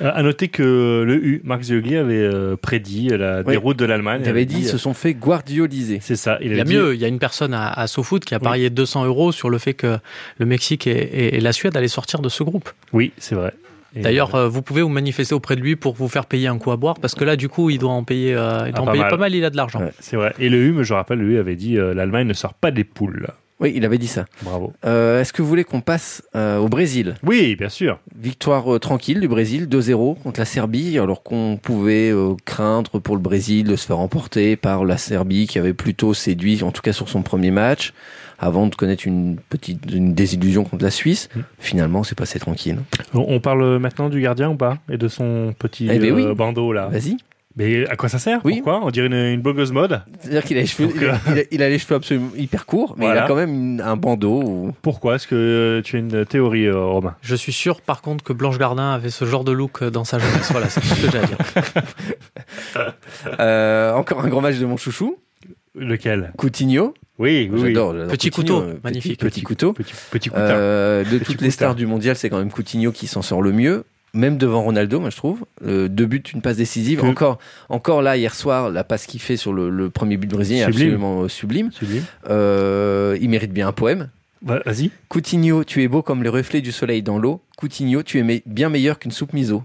à 0.00 0.22
noter 0.22 0.48
que 0.48 1.04
le 1.06 1.14
U, 1.24 1.40
Marc 1.44 1.62
Ziogli 1.62 1.96
avait 1.96 2.16
euh, 2.16 2.56
prédit 2.56 3.08
la 3.08 3.38
Oui. 3.42 3.52
déroute 3.52 3.78
de 3.78 3.84
l'Allemagne. 3.84 4.22
Il 4.24 4.28
avait 4.28 4.44
dit, 4.44 4.58
ils 4.58 4.66
se 4.66 4.76
sont 4.78 4.92
fait 4.94 5.14
guardioliser. 5.14 5.98
C'est 6.02 6.16
ça. 6.16 6.38
Il, 6.40 6.50
Il 6.50 6.56
y 6.56 6.60
a 6.60 6.64
dit- 6.64 6.74
mieux. 6.74 6.94
Il 6.94 7.00
y 7.00 7.04
a 7.04 7.08
une 7.08 7.18
personne 7.20 7.54
à, 7.54 7.68
à 7.68 7.86
SoFoot 7.86 8.24
qui 8.24 8.34
a 8.34 8.38
Oui. 8.38 8.42
parié 8.44 8.70
200 8.70 9.04
euros 9.04 9.30
sur 9.30 9.50
le 9.50 9.58
fait 9.58 9.74
que 9.74 9.98
le 10.38 10.46
Mexique 10.46 10.86
et, 10.86 10.90
et- 10.90 11.36
et 11.36 11.40
la 11.40 11.52
Suède 11.52 11.76
allaient 11.76 11.86
sortir 11.88 12.20
de 12.20 12.28
ce 12.28 12.42
groupe. 12.42 12.70
Oui, 12.92 13.12
c'est 13.18 13.34
vrai. 13.36 13.52
D'ailleurs, 13.96 14.34
euh, 14.34 14.48
vous 14.48 14.62
pouvez 14.62 14.82
vous 14.82 14.88
manifester 14.88 15.34
auprès 15.34 15.56
de 15.56 15.60
lui 15.60 15.76
pour 15.76 15.94
vous 15.94 16.08
faire 16.08 16.26
payer 16.26 16.46
un 16.48 16.58
coup 16.58 16.70
à 16.70 16.76
boire, 16.76 16.96
parce 17.00 17.14
que 17.14 17.24
là, 17.24 17.36
du 17.36 17.48
coup, 17.48 17.70
il 17.70 17.78
doit 17.78 17.90
en 17.92 18.04
payer, 18.04 18.34
euh, 18.34 18.64
il 18.66 18.72
doit 18.72 18.80
Ah, 18.80 18.82
en 18.82 18.84
pas 18.86 18.90
payer 18.92 19.02
mal. 19.04 19.10
pas 19.10 19.16
mal. 19.16 19.34
Il 19.34 19.44
a 19.44 19.50
de 19.50 19.56
l'argent. 19.56 19.80
Ouais. 19.80 19.92
c'est 20.00 20.16
vrai. 20.16 20.34
Et 20.38 20.48
le 20.48 20.58
U, 20.58 20.84
je 20.84 20.94
rappelle, 20.94 21.18
le 21.18 21.30
U 21.32 21.38
avait 21.38 21.56
dit 21.56 21.78
euh, 21.78 21.94
l'Allemagne 21.94 22.26
ne 22.26 22.34
sort 22.34 22.54
pas 22.54 22.70
des 22.70 22.84
poules. 22.84 23.28
Oui, 23.60 23.72
il 23.74 23.84
avait 23.84 23.98
dit 23.98 24.06
ça. 24.06 24.24
Bravo. 24.42 24.72
Euh, 24.84 25.20
Est-ce 25.20 25.32
que 25.32 25.42
vous 25.42 25.48
voulez 25.48 25.64
qu'on 25.64 25.80
passe 25.80 26.22
euh, 26.36 26.58
au 26.58 26.68
Brésil? 26.68 27.16
Oui, 27.26 27.56
bien 27.56 27.68
sûr. 27.68 27.98
Victoire 28.16 28.72
euh, 28.72 28.78
tranquille 28.78 29.18
du 29.18 29.26
Brésil, 29.26 29.66
2-0 29.68 30.16
contre 30.22 30.38
la 30.38 30.44
Serbie, 30.46 30.96
alors 30.96 31.24
qu'on 31.24 31.58
pouvait 31.60 32.12
euh, 32.12 32.34
craindre 32.44 33.00
pour 33.00 33.16
le 33.16 33.20
Brésil 33.20 33.66
de 33.66 33.74
se 33.74 33.84
faire 33.86 33.98
emporter 33.98 34.54
par 34.54 34.84
la 34.84 34.96
Serbie 34.96 35.48
qui 35.48 35.58
avait 35.58 35.72
plutôt 35.74 36.14
séduit, 36.14 36.62
en 36.62 36.70
tout 36.70 36.82
cas 36.82 36.92
sur 36.92 37.08
son 37.08 37.22
premier 37.22 37.50
match, 37.50 37.94
avant 38.38 38.66
de 38.66 38.74
connaître 38.74 39.06
une 39.06 39.36
petite 39.48 39.90
une 39.92 40.14
désillusion 40.14 40.64
contre 40.64 40.84
la 40.84 40.90
Suisse. 40.90 41.28
Mm. 41.34 41.40
Finalement, 41.58 42.02
c'est 42.04 42.16
passé 42.16 42.38
tranquille. 42.38 42.78
On, 43.14 43.40
parle 43.40 43.78
maintenant 43.78 44.08
du 44.08 44.20
gardien 44.20 44.50
ou 44.50 44.56
pas? 44.56 44.78
Et 44.90 44.96
de 44.98 45.08
son 45.08 45.54
petit 45.58 45.88
Eh 45.90 45.98
ben 45.98 46.12
oui. 46.12 46.24
euh, 46.24 46.34
bandeau 46.34 46.72
là. 46.72 46.86
Vas-y. 46.88 47.16
Mais 47.56 47.88
à 47.88 47.96
quoi 47.96 48.08
ça 48.08 48.20
sert? 48.20 48.40
Oui. 48.44 48.56
Pourquoi? 48.62 48.84
On 48.84 48.90
dirait 48.92 49.08
une, 49.08 49.14
une 49.14 49.40
blogueuse 49.40 49.72
mode. 49.72 50.02
C'est-à-dire 50.20 50.44
qu'il 50.44 50.56
a 50.58 50.60
les 50.60 50.66
cheveux, 50.66 50.90
il, 50.94 51.02
euh, 51.04 51.12
a, 51.12 51.18
il 51.32 51.38
a- 51.40 51.42
il 51.50 51.62
a 51.64 51.68
les 51.68 51.78
cheveux 51.80 51.96
absolument 51.96 52.30
hyper 52.36 52.66
courts, 52.66 52.94
mais 52.96 53.06
il 53.06 53.10
a 53.10 53.26
quand 53.26 53.34
même 53.34 53.52
une- 53.52 53.80
un 53.80 53.96
bandeau. 53.96 54.70
Pourquoi? 54.80 55.16
Est-ce 55.16 55.26
que 55.26 55.34
euh, 55.34 55.82
tu 55.82 55.96
as 55.96 55.98
une 55.98 56.24
théorie, 56.24 56.66
euh, 56.66 56.78
Romain? 56.78 57.16
Je 57.20 57.34
suis 57.34 57.52
sûr, 57.52 57.80
par 57.80 58.00
contre, 58.00 58.22
que 58.22 58.32
Blanche 58.32 58.58
Gardin 58.58 58.92
avait 58.92 59.10
ce 59.10 59.24
genre 59.24 59.42
de 59.42 59.50
look 59.50 59.82
dans 59.82 60.04
sa 60.04 60.20
jeunesse. 60.20 60.52
voilà, 60.52 60.68
c'est 60.68 60.80
tout 60.80 60.86
ce 60.86 61.06
que 61.06 61.10
j'ai 61.10 61.18
à 61.18 61.22
dire. 61.26 61.38
Euh, 63.40 63.92
encore 63.94 64.20
un 64.20 64.28
grand 64.28 64.40
match 64.40 64.58
de 64.58 64.66
mon 64.66 64.76
chouchou, 64.76 65.16
Lequel? 65.74 66.32
Coutinho. 66.36 66.94
Oui, 67.18 67.48
oui, 67.52 67.60
oui. 67.60 67.68
J'adore. 67.68 67.94
Petit 68.08 68.30
Coutinho, 68.30 68.60
couteau, 68.60 68.70
euh, 68.70 68.74
magnifique. 68.84 69.18
Petit, 69.18 69.30
petit 69.40 69.42
couteau. 69.42 69.72
Petit, 69.72 69.92
petit 70.10 70.28
couteau. 70.28 70.40
Euh, 70.42 71.04
de 71.04 71.18
Petit 71.18 71.32
toutes 71.32 71.40
les 71.42 71.50
stars 71.50 71.74
du 71.74 71.86
mondial, 71.86 72.14
c'est 72.16 72.30
quand 72.30 72.38
même 72.38 72.50
Coutinho 72.50 72.92
qui 72.92 73.06
s'en 73.06 73.22
sort 73.22 73.42
le 73.42 73.52
mieux. 73.52 73.84
Même 74.14 74.38
devant 74.38 74.62
Ronaldo, 74.62 75.00
moi 75.00 75.10
je 75.10 75.16
trouve. 75.16 75.44
Euh, 75.66 75.88
deux 75.88 76.06
buts, 76.06 76.22
une 76.32 76.40
passe 76.40 76.56
décisive. 76.56 77.00
Que- 77.00 77.06
Encore, 77.06 77.38
encore 77.68 78.00
là 78.02 78.16
hier 78.16 78.34
soir, 78.34 78.70
la 78.70 78.82
passe 78.84 79.06
qu'il 79.06 79.20
fait 79.20 79.36
sur 79.36 79.52
le, 79.52 79.68
le 79.68 79.90
premier 79.90 80.16
but 80.16 80.30
brésilien 80.30 80.60
est 80.62 80.64
absolument 80.68 81.22
euh, 81.22 81.28
sublime. 81.28 81.70
Sublime. 81.72 82.04
Euh, 82.30 83.18
il 83.20 83.28
mérite 83.28 83.52
bien 83.52 83.68
un 83.68 83.72
poème. 83.72 84.08
Bah, 84.40 84.60
Vas-y. 84.64 84.90
Coutinho, 85.08 85.64
tu 85.64 85.82
es 85.82 85.88
beau 85.88 86.00
comme 86.02 86.22
le 86.22 86.30
reflet 86.30 86.60
du 86.60 86.72
soleil 86.72 87.02
dans 87.02 87.18
l'eau. 87.18 87.40
Coutinho, 87.56 88.02
tu 88.02 88.18
es 88.18 88.22
me- 88.22 88.40
bien 88.46 88.68
meilleur 88.68 88.98
qu'une 88.98 89.10
soupe 89.10 89.32
miso. 89.32 89.62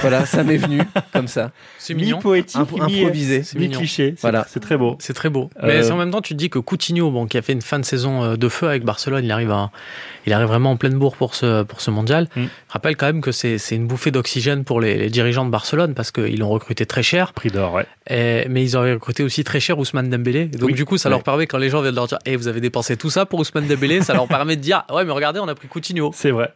Voilà, 0.00 0.24
ça 0.26 0.44
m'est 0.44 0.56
venu 0.56 0.80
comme 1.12 1.28
ça. 1.28 1.50
C'est 1.78 1.94
mignon. 1.94 2.18
poétique, 2.18 2.56
Imp- 2.56 2.80
improvisé. 2.80 3.42
C'est 3.42 3.58
mi 3.58 3.66
mignon. 3.66 3.78
cliché. 3.78 4.14
Voilà. 4.20 4.46
C'est 4.48 4.60
très 4.60 4.76
beau. 4.76 4.96
C'est 5.00 5.12
très 5.14 5.28
beau. 5.28 5.50
Euh, 5.62 5.66
Mais 5.66 5.90
en 5.90 5.96
même 5.96 6.10
temps, 6.10 6.20
tu 6.22 6.34
te 6.34 6.38
dis 6.38 6.48
que 6.50 6.58
Coutinho, 6.58 7.10
bon, 7.10 7.26
qui 7.26 7.36
a 7.38 7.42
fait 7.42 7.52
une 7.52 7.62
fin 7.62 7.78
de 7.78 7.84
saison 7.84 8.22
euh, 8.22 8.36
de 8.36 8.48
feu 8.48 8.68
avec 8.68 8.84
Barcelone, 8.84 9.24
il 9.24 9.30
arrive, 9.32 9.50
à, 9.50 9.70
il 10.26 10.32
arrive 10.32 10.48
vraiment 10.48 10.70
en 10.72 10.76
pleine 10.76 10.94
bourre 10.94 11.16
pour 11.16 11.34
ce, 11.34 11.62
pour 11.62 11.80
ce 11.80 11.90
mondial. 11.90 12.28
Mm. 12.36 12.44
Je 12.44 12.72
rappelle 12.72 12.96
quand 12.96 13.06
même 13.06 13.20
que 13.20 13.32
c'est 13.32 13.58
c'est 13.58 13.74
une 13.76 13.86
bouffée 13.86 14.10
d'oxygène 14.10 14.64
pour 14.64 14.80
les, 14.80 14.96
les 14.96 15.10
dirigeants 15.10 15.44
de 15.44 15.50
Barcelone 15.50 15.94
parce 15.94 16.10
qu'ils 16.12 16.38
l'ont 16.38 16.48
recruté 16.48 16.86
très 16.86 17.02
cher. 17.02 17.32
Prix 17.32 17.50
d'or, 17.50 17.74
ouais. 17.74 17.86
Et- 18.08 18.46
mais 18.48 18.62
ils 18.62 18.76
auraient 18.76 18.92
recruté 18.94 19.22
aussi 19.22 19.44
très 19.44 19.60
cher 19.60 19.78
Ousmane 19.78 20.08
Dembélé. 20.08 20.46
Donc 20.46 20.68
Oui. 20.68 20.74
du 20.74 20.84
coup, 20.84 20.96
ça 20.98 21.08
Ouais. 21.08 21.14
leur 21.16 21.22
permet 21.22 21.46
quand 21.46 21.58
les 21.58 21.68
gens 21.70 21.82
viennent 21.82 21.94
leur 21.94 22.06
dire, 22.06 22.18
eh, 22.26 22.36
vous 22.36 22.48
avez 22.48 22.60
dépensé 22.60 22.96
tout 22.96 23.10
ça 23.10 23.26
pour 23.26 23.40
Ousmane 23.40 23.66
Dembélé, 23.66 24.02
ça 24.02 24.14
leur 24.14 24.26
permet 24.28 24.56
de 24.56 24.60
dire, 24.62 24.84
ouais, 24.92 25.04
mais 25.04 25.12
regardez, 25.12 25.40
on 25.40 25.48
a 25.48 25.54
pris 25.54 25.68
Coutinho. 25.68 26.10
C'est 26.14 26.30
vrai. 26.30 26.52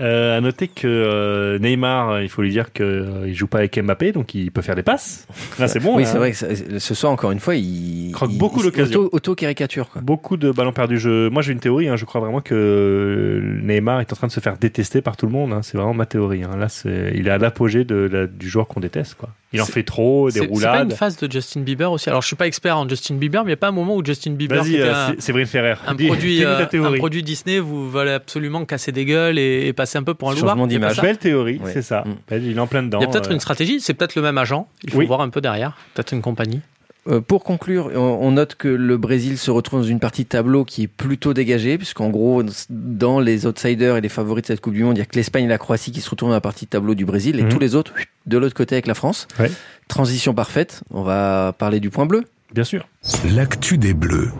Euh, 0.00 0.38
à 0.38 0.40
noter 0.40 0.68
que 0.68 0.86
euh, 0.86 1.58
Neymar, 1.58 2.10
euh, 2.10 2.22
il 2.22 2.28
faut 2.28 2.40
lui 2.42 2.50
dire 2.50 2.72
qu'il 2.72 3.32
joue 3.34 3.48
pas 3.48 3.58
avec 3.58 3.76
Mbappé, 3.82 4.12
donc 4.12 4.32
il 4.32 4.52
peut 4.52 4.62
faire 4.62 4.76
des 4.76 4.84
passes. 4.84 5.26
Là, 5.58 5.66
c'est 5.66 5.80
bon. 5.80 5.96
oui, 5.96 6.04
c'est 6.06 6.14
hein. 6.14 6.18
vrai 6.18 6.30
que 6.30 6.78
ce 6.78 6.94
soir, 6.94 7.10
encore 7.12 7.32
une 7.32 7.40
fois, 7.40 7.56
il 7.56 8.12
Croque 8.12 8.30
il- 8.32 8.38
beaucoup 8.38 8.62
l'occasion. 8.62 9.00
auto- 9.00 9.16
Auto-caricature. 9.16 9.88
Beaucoup 10.00 10.36
de 10.36 10.52
ballons 10.52 10.72
perdus. 10.72 10.98
Je, 10.98 11.28
moi, 11.28 11.42
j'ai 11.42 11.52
une 11.52 11.58
théorie. 11.58 11.88
hein, 11.88 11.96
je 11.96 12.04
crois 12.04 12.20
vraiment 12.20 12.40
que 12.40 13.42
Neymar 13.62 14.00
est 14.00 14.12
en 14.12 14.16
train 14.16 14.26
de 14.28 14.32
se 14.32 14.40
faire 14.40 14.56
détester 14.56 15.00
par 15.02 15.16
tout 15.16 15.26
le 15.26 15.32
monde. 15.32 15.52
hein, 15.52 15.62
c'est 15.62 15.76
vraiment 15.76 15.94
ma 15.94 16.06
théorie. 16.06 16.44
hein. 16.44 16.56
Là, 16.56 16.68
c'est, 16.68 17.12
il 17.16 17.26
est 17.26 17.30
à 17.30 17.38
l'apogée 17.38 17.84
de 17.84 18.30
du 18.32 18.48
joueur 18.48 18.68
qu'on 18.68 18.80
déteste. 18.80 19.14
Quoi. 19.14 19.30
Il 19.52 19.62
en 19.62 19.64
fait 19.64 19.82
trop, 19.82 20.26
des 20.28 20.32
C'est 20.32 20.40
c'est 20.40 20.46
pas 20.46 20.52
roulades. 20.52 20.90
une 20.90 20.96
phase 20.96 21.16
de 21.16 21.30
Justin 21.32 21.60
Bieber 21.60 21.90
aussi. 21.90 22.08
Alors 22.10 22.20
je 22.20 22.26
suis 22.26 22.36
pas 22.36 22.46
expert 22.46 22.76
en 22.76 22.86
Justin 22.86 23.14
Bieber, 23.14 23.44
mais 23.44 23.48
il 23.48 23.52
n'y 23.52 23.54
a 23.54 23.56
pas 23.56 23.68
un 23.68 23.72
moment 23.72 23.96
où 23.96 24.04
Justin 24.04 24.32
Bieber 24.32 24.62
Vas-y, 24.62 24.80
euh, 24.82 25.14
Séverine 25.18 25.46
Ferrer. 25.46 25.74
un 25.86 25.94
Dis- 25.94 26.06
produit, 26.06 26.36
dis-nous 26.36 26.84
euh, 26.84 26.94
un 26.94 26.98
produit 26.98 27.22
Disney, 27.22 27.58
vous 27.58 27.90
voulez 27.90 28.10
absolument 28.12 28.64
casser 28.66 28.92
des 28.92 29.06
gueules 29.06 29.38
et, 29.38 29.66
et 29.68 29.72
passer 29.72 29.96
un 29.96 30.02
peu 30.02 30.12
pour 30.12 30.28
un 30.30 30.34
Changement 30.34 30.52
loupard. 30.54 30.68
c'est 30.70 30.78
pas 30.80 30.88
d'image. 30.90 31.00
Belle 31.02 31.18
théorie, 31.18 31.60
Ouais. 31.64 31.72
c'est 31.72 31.82
ça. 31.82 32.04
Mm. 32.06 32.34
Il 32.34 32.56
est 32.56 32.60
en 32.60 32.66
plein 32.66 32.82
dedans. 32.82 32.98
Il 33.00 33.04
y 33.04 33.06
a 33.06 33.10
peut-être 33.10 33.30
euh, 33.30 33.34
une 33.34 33.40
stratégie, 33.40 33.80
c'est 33.80 33.94
peut-être 33.94 34.16
le 34.16 34.22
même 34.22 34.36
agent. 34.36 34.68
Il 34.84 34.90
faut 34.90 34.98
Oui. 34.98 35.06
voir 35.06 35.22
un 35.22 35.30
peu 35.30 35.40
derrière. 35.40 35.76
Peut-être 35.94 36.12
une 36.12 36.20
compagnie. 36.20 36.60
Euh, 37.08 37.20
pour 37.20 37.42
conclure, 37.42 37.90
on, 37.94 38.30
note 38.32 38.54
que 38.54 38.68
le 38.68 38.96
Brésil 38.98 39.38
se 39.38 39.50
retrouve 39.50 39.80
dans 39.80 39.86
une 39.86 40.00
partie 40.00 40.24
de 40.24 40.28
tableau 40.28 40.64
qui 40.64 40.82
est 40.82 40.88
plutôt 40.88 41.32
dégagée, 41.32 41.78
puisqu'en 41.78 42.10
gros, 42.10 42.42
dans 42.68 43.18
les 43.20 43.46
outsiders 43.46 43.96
et 43.96 44.00
les 44.00 44.08
favoris 44.08 44.42
de 44.42 44.46
cette 44.48 44.60
Coupe 44.60 44.74
du 44.74 44.84
Monde, 44.84 44.96
il 44.96 45.00
y 45.00 45.02
a 45.02 45.06
que 45.06 45.16
l'Espagne 45.16 45.44
et 45.44 45.48
la 45.48 45.58
Croatie 45.58 45.90
qui 45.90 46.00
se 46.00 46.10
retrouvent 46.10 46.28
dans 46.30 46.34
la 46.34 46.40
partie 46.40 46.66
de 46.66 46.70
tableau 46.70 46.94
du 46.94 47.06
Brésil, 47.06 47.38
et 47.38 47.44
Mhm. 47.44 47.48
tous 47.48 47.58
les 47.58 47.74
autres 47.74 47.94
de 48.26 48.36
l'autre 48.38 48.54
côté 48.54 48.74
avec 48.74 48.86
la 48.86 48.94
France. 48.94 49.26
Ouais. 49.40 49.50
Transition 49.88 50.34
parfaite. 50.34 50.82
On 50.90 51.02
va 51.02 51.54
parler 51.58 51.80
du 51.80 51.88
point 51.88 52.04
bleu. 52.04 52.24
Bien 52.54 52.64
sûr. 52.64 52.86
L'actu 53.34 53.78
des 53.78 53.94
Bleus. 53.94 54.30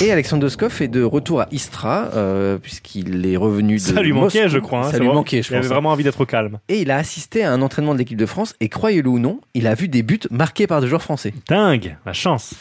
Et 0.00 0.10
Alexandre 0.10 0.40
Doskov 0.42 0.80
est 0.82 0.88
de 0.88 1.02
retour 1.04 1.42
à 1.42 1.48
Istra, 1.52 2.08
euh, 2.14 2.58
puisqu'il 2.58 3.24
est 3.26 3.36
revenu 3.36 3.74
de 3.76 3.80
Ça 3.80 4.02
lui 4.02 4.12
manquait, 4.12 4.42
Moscou. 4.42 4.48
je 4.54 4.58
crois. 4.58 4.80
hein, 4.86 4.90
Ça 4.90 4.98
lui 4.98 5.06
manquait, 5.08 5.42
je 5.42 5.50
Il 5.50 5.54
avait 5.54 5.62
pense. 5.62 5.70
hein. 5.70 5.74
vraiment 5.74 5.90
envie 5.90 6.02
d'être 6.02 6.20
au 6.20 6.26
calme. 6.26 6.58
Et 6.68 6.80
il 6.80 6.90
a 6.90 6.96
assisté 6.96 7.44
à 7.44 7.52
un 7.52 7.62
entraînement 7.62 7.92
de 7.92 7.98
l'équipe 7.98 8.16
de 8.18 8.26
France, 8.26 8.54
et 8.60 8.68
croyez-le 8.68 9.08
ou 9.08 9.18
non, 9.20 9.40
il 9.54 9.66
a 9.66 9.74
vu 9.74 9.88
des 9.88 10.02
buts 10.02 10.18
marqués 10.30 10.66
par 10.66 10.80
des 10.80 10.88
joueurs 10.88 11.02
français. 11.02 11.32
Dingue, 11.48 11.96
la 12.04 12.12
chance. 12.12 12.54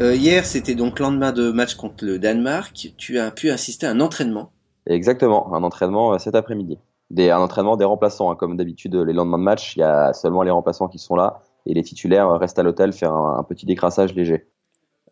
Euh, 0.00 0.14
hier, 0.14 0.46
c'était 0.46 0.74
donc 0.74 0.98
lendemain 0.98 1.32
de 1.32 1.50
match 1.52 1.74
contre 1.74 2.04
le 2.04 2.18
Danemark. 2.18 2.92
Tu 2.96 3.18
as 3.18 3.30
pu 3.30 3.50
assister 3.50 3.86
à 3.86 3.90
un 3.90 4.00
entraînement. 4.00 4.50
Exactement, 4.86 5.54
un 5.54 5.62
entraînement 5.62 6.14
euh, 6.14 6.18
cet 6.18 6.34
après-midi. 6.34 6.78
Des, 7.10 7.30
un 7.30 7.38
entraînement 7.40 7.76
des 7.76 7.84
remplaçants, 7.84 8.30
hein. 8.30 8.36
comme 8.36 8.56
d'habitude 8.56 8.94
les 8.94 9.12
lendemains 9.12 9.38
de 9.38 9.42
match, 9.44 9.76
il 9.76 9.80
y 9.80 9.82
a 9.82 10.12
seulement 10.14 10.42
les 10.42 10.50
remplaçants 10.50 10.88
qui 10.88 10.98
sont 10.98 11.14
là 11.16 11.42
et 11.66 11.74
les 11.74 11.82
titulaires 11.82 12.30
restent 12.38 12.58
à 12.58 12.62
l'hôtel 12.62 12.92
faire 12.94 13.12
un, 13.12 13.38
un 13.38 13.42
petit 13.42 13.66
décrassage 13.66 14.14
léger. 14.14 14.46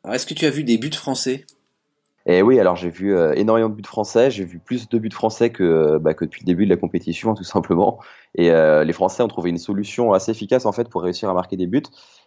Alors, 0.04 0.14
est-ce 0.14 0.26
que 0.26 0.34
tu 0.34 0.46
as 0.46 0.50
vu 0.50 0.64
des 0.64 0.78
buts 0.78 0.92
français? 0.92 1.44
Et 2.26 2.42
oui, 2.42 2.60
alors 2.60 2.76
j'ai 2.76 2.90
vu 2.90 3.14
euh, 3.14 3.32
énormément 3.34 3.70
de 3.70 3.74
buts 3.74 3.82
français, 3.84 4.30
j'ai 4.30 4.44
vu 4.44 4.58
plus 4.58 4.88
de 4.88 4.98
buts 4.98 5.10
français 5.10 5.50
que, 5.50 5.62
euh, 5.62 5.98
bah, 5.98 6.12
que 6.12 6.26
depuis 6.26 6.42
le 6.42 6.46
début 6.46 6.64
de 6.66 6.70
la 6.70 6.76
compétition, 6.76 7.34
tout 7.34 7.44
simplement. 7.44 7.98
Et 8.34 8.50
euh, 8.50 8.84
les 8.84 8.92
Français 8.92 9.22
ont 9.22 9.28
trouvé 9.28 9.50
une 9.50 9.58
solution 9.58 10.12
assez 10.12 10.30
efficace 10.30 10.66
en 10.66 10.72
fait 10.72 10.88
pour 10.88 11.02
réussir 11.02 11.30
à 11.30 11.34
marquer 11.34 11.56
des 11.56 11.66
buts, 11.66 11.82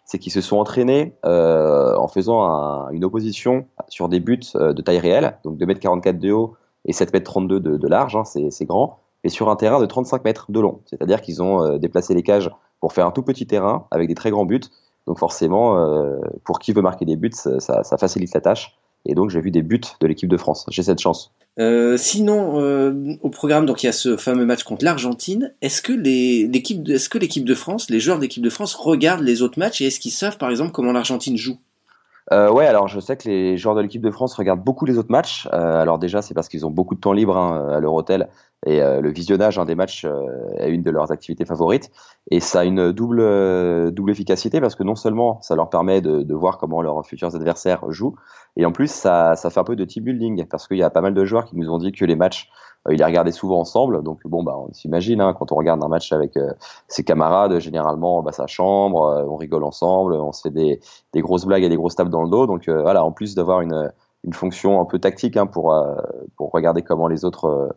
c'est 0.06 0.18
qu'ils 0.20 0.32
se 0.32 0.42
sont 0.42 0.58
entraînés 0.58 1.14
en 1.24 2.08
faisant 2.08 2.44
un- 2.44 2.90
une 2.90 3.06
opposition 3.06 3.68
sur 3.88 4.10
des 4.10 4.20
buts 4.20 4.40
de 4.56 4.82
taille 4.82 5.00
réelle, 5.00 5.38
donc 5.46 5.58
2m44 5.58 6.20
de 6.20 6.32
haut 6.32 6.56
et 6.86 6.92
7m32 6.92 7.60
de, 7.62 7.78
de 7.78 7.88
large, 7.88 8.16
hein, 8.18 8.24
c'est 8.26 8.66
grand, 8.66 9.00
et 9.24 9.30
sur 9.30 9.50
un 9.50 9.56
terrain 9.56 9.80
de 9.80 9.86
35 9.86 10.26
mètres 10.26 10.52
de 10.52 10.60
long. 10.60 10.82
C'est-à-dire 10.88 11.22
qu'ils 11.22 11.42
ont 11.42 11.78
déplacé 11.78 12.14
les 12.14 12.24
cages 12.24 12.50
pour 12.82 12.92
faire 12.92 13.08
un 13.08 13.12
tout 13.12 13.24
petit 13.24 13.48
terrain 13.48 13.88
avec 13.92 14.10
des 14.10 14.16
très 14.16 14.30
grands 14.32 14.44
buts. 14.46 14.60
Donc 15.08 15.20
forcément, 15.20 15.78
euh, 15.80 16.20
pour 16.44 16.60
qui 16.60 16.72
veut 16.74 16.82
marquer 16.82 17.06
des 17.06 17.16
buts, 17.16 17.32
ça, 17.34 17.60
ça- 17.60 17.84
ça 17.84 17.98
facilite 17.98 18.34
la 18.34 18.42
tâche. 18.42 18.76
Et 19.06 19.16
donc 19.16 19.30
j'ai 19.30 19.42
vu 19.42 19.52
des 19.52 19.62
buts 19.64 19.82
de 20.00 20.08
l'équipe 20.08 20.30
de 20.30 20.38
France. 20.38 20.66
J'ai 20.70 20.82
cette 20.84 21.00
chance. 21.00 21.34
Euh, 21.60 21.98
Sinon, 21.98 22.60
euh, 22.62 22.94
au 23.22 23.30
programme, 23.30 23.66
donc 23.66 23.84
il 23.84 23.88
y 23.88 23.90
a 23.90 23.92
ce 23.92 24.16
fameux 24.16 24.46
match 24.46 24.64
contre 24.64 24.86
l'Argentine. 24.86 25.54
Est-ce 25.62 25.82
que 25.82 25.92
l'équipe, 25.92 26.82
de- 26.82 26.94
est-ce 26.94 27.10
que 27.10 27.18
l'équipe 27.18 27.44
de 27.46 27.54
France, 27.54 27.90
les 27.90 28.00
joueurs 28.00 28.18
d'équipe 28.20 28.42
de 28.42 28.50
France 28.50 28.74
regardent 28.76 29.24
les 29.24 29.42
autres 29.42 29.60
matchs 29.60 29.82
et 29.82 29.88
est-ce 29.88 30.00
qu'ils 30.00 30.12
savent, 30.12 30.38
par 30.38 30.50
exemple, 30.50 30.72
comment 30.72 30.94
l'Argentine 30.94 31.36
joue? 31.38 31.58
Euh, 32.32 32.50
ouais, 32.50 32.66
alors 32.66 32.88
je 32.88 33.02
sais 33.02 33.18
que 33.18 33.28
les 33.28 33.58
joueurs 33.58 33.76
de 33.76 33.82
l'équipe 33.82 34.02
de 34.02 34.10
France 34.10 34.34
regardent 34.36 34.64
beaucoup 34.64 34.86
les 34.86 34.98
autres 34.98 35.12
matchs. 35.12 35.48
Euh, 35.52 35.82
alors 35.82 36.00
déjà, 36.00 36.22
c'est 36.22 36.34
parce 36.34 36.48
qu'ils 36.48 36.66
ont 36.66 36.72
beaucoup 36.72 36.96
de 36.96 37.02
temps 37.02 37.12
libre 37.12 37.36
hein, 37.38 37.68
à 37.76 37.82
leur 37.82 37.94
hôtel 37.94 38.30
et 38.66 38.82
euh, 38.82 39.02
le 39.02 39.12
visionnage 39.12 39.58
hein, 39.58 39.66
des 39.66 39.76
matchs 39.76 40.06
euh, 40.06 40.26
est 40.58 40.70
une 40.70 40.84
de 40.84 40.92
leurs 40.92 41.12
activités 41.12 41.46
favorites. 41.46 41.92
Et 42.32 42.40
ça 42.40 42.62
a 42.62 42.64
une 42.64 42.92
double 42.92 43.20
euh, 43.20 43.92
double 43.92 44.12
efficacité 44.12 44.62
parce 44.62 44.76
que 44.76 44.84
non 44.84 44.96
seulement 44.96 45.42
ça 45.42 45.56
leur 45.56 45.70
permet 45.70 46.02
de, 46.02 46.24
de, 46.24 46.34
voir 46.34 46.58
comment 46.58 46.82
leurs 46.82 47.06
futurs 47.06 47.36
adversaires 47.36 47.84
jouent, 47.92 48.16
et 48.56 48.66
en 48.66 48.72
plus 48.72 48.92
ça, 48.92 49.36
ça 49.36 49.50
fait 49.50 49.60
un 49.60 49.64
peu 49.64 49.76
de 49.76 49.86
team 49.86 50.04
building 50.04 50.46
parce 50.50 50.68
qu'il 50.68 50.78
y 50.78 50.84
a 50.84 50.90
pas 50.90 51.02
mal 51.02 51.14
de 51.14 51.26
joueurs 51.26 51.46
qui 51.46 51.58
nous 51.58 51.70
ont 51.70 51.78
dit 51.78 51.92
que 51.92 52.06
les 52.06 52.16
matchs 52.16 52.50
ils 52.90 52.98
les 52.98 53.06
regardaient 53.06 53.32
souvent 53.32 53.60
ensemble. 53.60 54.04
Donc 54.04 54.20
bon, 54.26 54.44
bah, 54.44 54.56
on 54.58 54.74
s'imagine 54.74 55.22
hein, 55.22 55.34
quand 55.38 55.52
on 55.52 55.56
regarde 55.56 55.84
un 55.84 55.88
match 55.88 56.12
avec 56.12 56.36
euh, 56.38 56.52
ses 56.88 57.04
camarades, 57.04 57.60
généralement, 57.60 58.22
bah, 58.22 58.32
sa 58.32 58.48
chambre, 58.48 59.04
euh, 59.04 59.26
on 59.28 59.38
rigole 59.38 59.64
ensemble, 59.64 60.14
on 60.14 60.32
se 60.32 60.42
fait 60.42 60.50
des, 60.50 60.80
des, 61.14 61.22
grosses 61.22 61.46
blagues 61.46 61.64
et 61.64 61.70
des 61.70 61.78
grosses 61.78 61.96
tapes 61.96 62.10
dans 62.10 62.24
le 62.24 62.30
dos. 62.30 62.46
Donc 62.46 62.68
euh, 62.68 62.82
voilà, 62.82 63.06
en 63.06 63.12
plus 63.12 63.36
d'avoir 63.36 63.62
une, 63.62 63.92
une 64.26 64.34
fonction 64.34 64.82
un 64.82 64.86
peu 64.86 65.00
tactique 65.00 65.38
hein, 65.38 65.46
pour 65.46 65.76
pour 66.38 66.52
regarder 66.52 66.82
comment 66.82 67.08
les 67.08 67.26
autres 67.26 67.76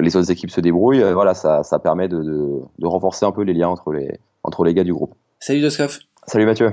les 0.00 0.16
autres 0.16 0.30
équipes 0.30 0.50
se 0.50 0.60
débrouillent, 0.60 1.04
voilà, 1.12 1.34
ça, 1.34 1.62
ça 1.62 1.78
permet 1.78 2.08
de, 2.08 2.18
de, 2.18 2.60
de, 2.78 2.86
renforcer 2.86 3.24
un 3.24 3.32
peu 3.32 3.42
les 3.42 3.54
liens 3.54 3.68
entre 3.68 3.92
les 3.92 4.18
entre 4.42 4.64
les 4.64 4.74
gars 4.74 4.84
du 4.84 4.92
groupe. 4.92 5.14
Salut 5.40 5.60
Doskov. 5.60 5.98
Salut 6.26 6.46
Mathieu. 6.46 6.72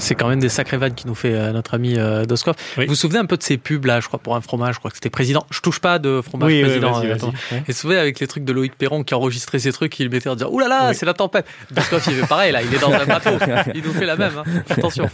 C'est 0.00 0.14
quand 0.14 0.28
même 0.28 0.40
des 0.40 0.48
sacrés 0.48 0.78
vannes 0.78 0.94
qui 0.94 1.06
nous 1.06 1.14
fait 1.14 1.34
euh, 1.34 1.52
notre 1.52 1.74
ami 1.74 1.96
euh, 1.96 2.24
Doskov. 2.24 2.54
Oui. 2.78 2.84
Vous 2.86 2.90
vous 2.90 2.96
souvenez 2.96 3.18
un 3.18 3.26
peu 3.26 3.36
de 3.36 3.42
ces 3.42 3.58
pubs 3.58 3.84
là, 3.84 4.00
je 4.00 4.08
crois 4.08 4.18
pour 4.18 4.34
un 4.34 4.40
fromage, 4.40 4.74
je 4.74 4.78
crois 4.78 4.90
que 4.90 4.96
c'était 4.96 5.10
président. 5.10 5.44
Je 5.50 5.60
touche 5.60 5.78
pas 5.78 5.98
de 5.98 6.22
fromage 6.22 6.50
oui, 6.50 6.62
président. 6.62 6.98
Oui, 7.00 7.06
vas 7.06 7.14
-y, 7.14 7.20
vas 7.20 7.26
-y, 7.26 7.30
ouais. 7.52 7.58
Et 7.58 7.72
vous 7.72 7.72
souvenez 7.72 7.98
avec 7.98 8.18
les 8.18 8.26
trucs 8.26 8.44
de 8.44 8.52
Loïc 8.52 8.76
Perron 8.76 9.04
qui 9.04 9.14
enregistrait 9.14 9.58
ces 9.58 9.72
trucs, 9.72 10.00
il 10.00 10.10
mettait 10.10 10.30
en 10.30 10.34
disant 10.34 10.50
"Ouh 10.50 10.58
là 10.58 10.68
là, 10.68 10.94
c'est 10.94 11.06
la 11.06 11.14
tempête." 11.14 11.46
Doskov 11.70 12.02
il 12.08 12.14
fait 12.14 12.26
pareil 12.26 12.50
là, 12.50 12.62
il 12.62 12.74
est 12.74 12.80
dans 12.80 12.90
un 12.90 13.06
bateau, 13.06 13.30
il 13.74 13.82
nous 13.84 13.92
fait 13.92 14.06
la 14.06 14.16
même. 14.16 14.32
Hein. 14.38 14.62
Attention. 14.70 15.08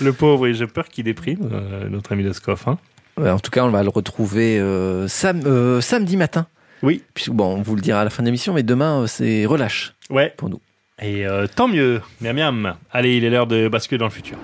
Le 0.00 0.12
pauvre, 0.12 0.42
oui, 0.42 0.54
j'ai 0.54 0.68
peur 0.68 0.88
qu'il 0.88 1.04
déprime 1.04 1.50
euh, 1.52 1.88
notre 1.88 2.12
ami 2.12 2.22
Doskov. 2.22 2.62
Hein. 2.66 2.78
En 3.16 3.38
tout 3.38 3.50
cas, 3.50 3.64
on 3.64 3.70
va 3.70 3.82
le 3.82 3.88
retrouver 3.88 4.58
euh, 4.58 5.06
sam 5.08 5.40
euh, 5.46 5.80
samedi 5.80 6.16
matin. 6.16 6.46
Oui. 6.82 7.02
Puis, 7.14 7.26
bon, 7.30 7.56
on 7.56 7.62
vous 7.62 7.76
le 7.76 7.80
dira 7.80 8.00
à 8.00 8.04
la 8.04 8.10
fin 8.10 8.22
de 8.22 8.26
l'émission, 8.26 8.52
mais 8.52 8.62
demain, 8.62 9.06
c'est 9.06 9.46
relâche. 9.46 9.94
Ouais. 10.10 10.34
Pour 10.36 10.48
nous. 10.50 10.60
Et 11.00 11.26
euh, 11.26 11.46
tant 11.46 11.68
mieux, 11.68 12.00
miam 12.20 12.36
miam. 12.36 12.74
Allez, 12.92 13.16
il 13.16 13.24
est 13.24 13.30
l'heure 13.30 13.46
de 13.46 13.68
basculer 13.68 13.98
dans 13.98 14.04
le 14.04 14.10
futur. 14.10 14.36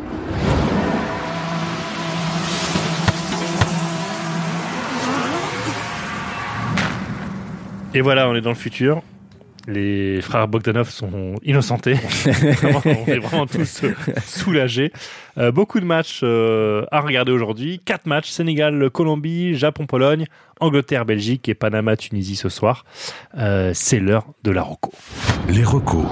Et 7.92 8.00
voilà, 8.00 8.28
on 8.28 8.34
est 8.36 8.40
dans 8.40 8.50
le 8.50 8.56
futur. 8.56 9.02
Les 9.70 10.20
frères 10.20 10.48
Bogdanov 10.48 10.90
sont 10.90 11.34
innocentés. 11.44 11.94
vraiment, 12.24 12.82
on 12.84 13.06
est 13.06 13.18
vraiment 13.18 13.46
tous 13.46 13.82
soulagés. 14.26 14.92
Euh, 15.38 15.52
beaucoup 15.52 15.78
de 15.78 15.84
matchs 15.84 16.20
euh, 16.24 16.84
à 16.90 17.00
regarder 17.00 17.30
aujourd'hui. 17.30 17.80
Quatre 17.84 18.06
matchs 18.06 18.30
Sénégal, 18.30 18.90
Colombie, 18.90 19.54
Japon, 19.54 19.86
Pologne, 19.86 20.26
Angleterre, 20.58 21.04
Belgique 21.04 21.48
et 21.48 21.54
Panama, 21.54 21.96
Tunisie 21.96 22.36
ce 22.36 22.48
soir. 22.48 22.84
Euh, 23.38 23.70
C'est 23.72 24.00
l'heure 24.00 24.26
de 24.42 24.50
la 24.50 24.62
Rocco. 24.62 24.92
Les 25.48 25.62
Rocco. 25.64 26.04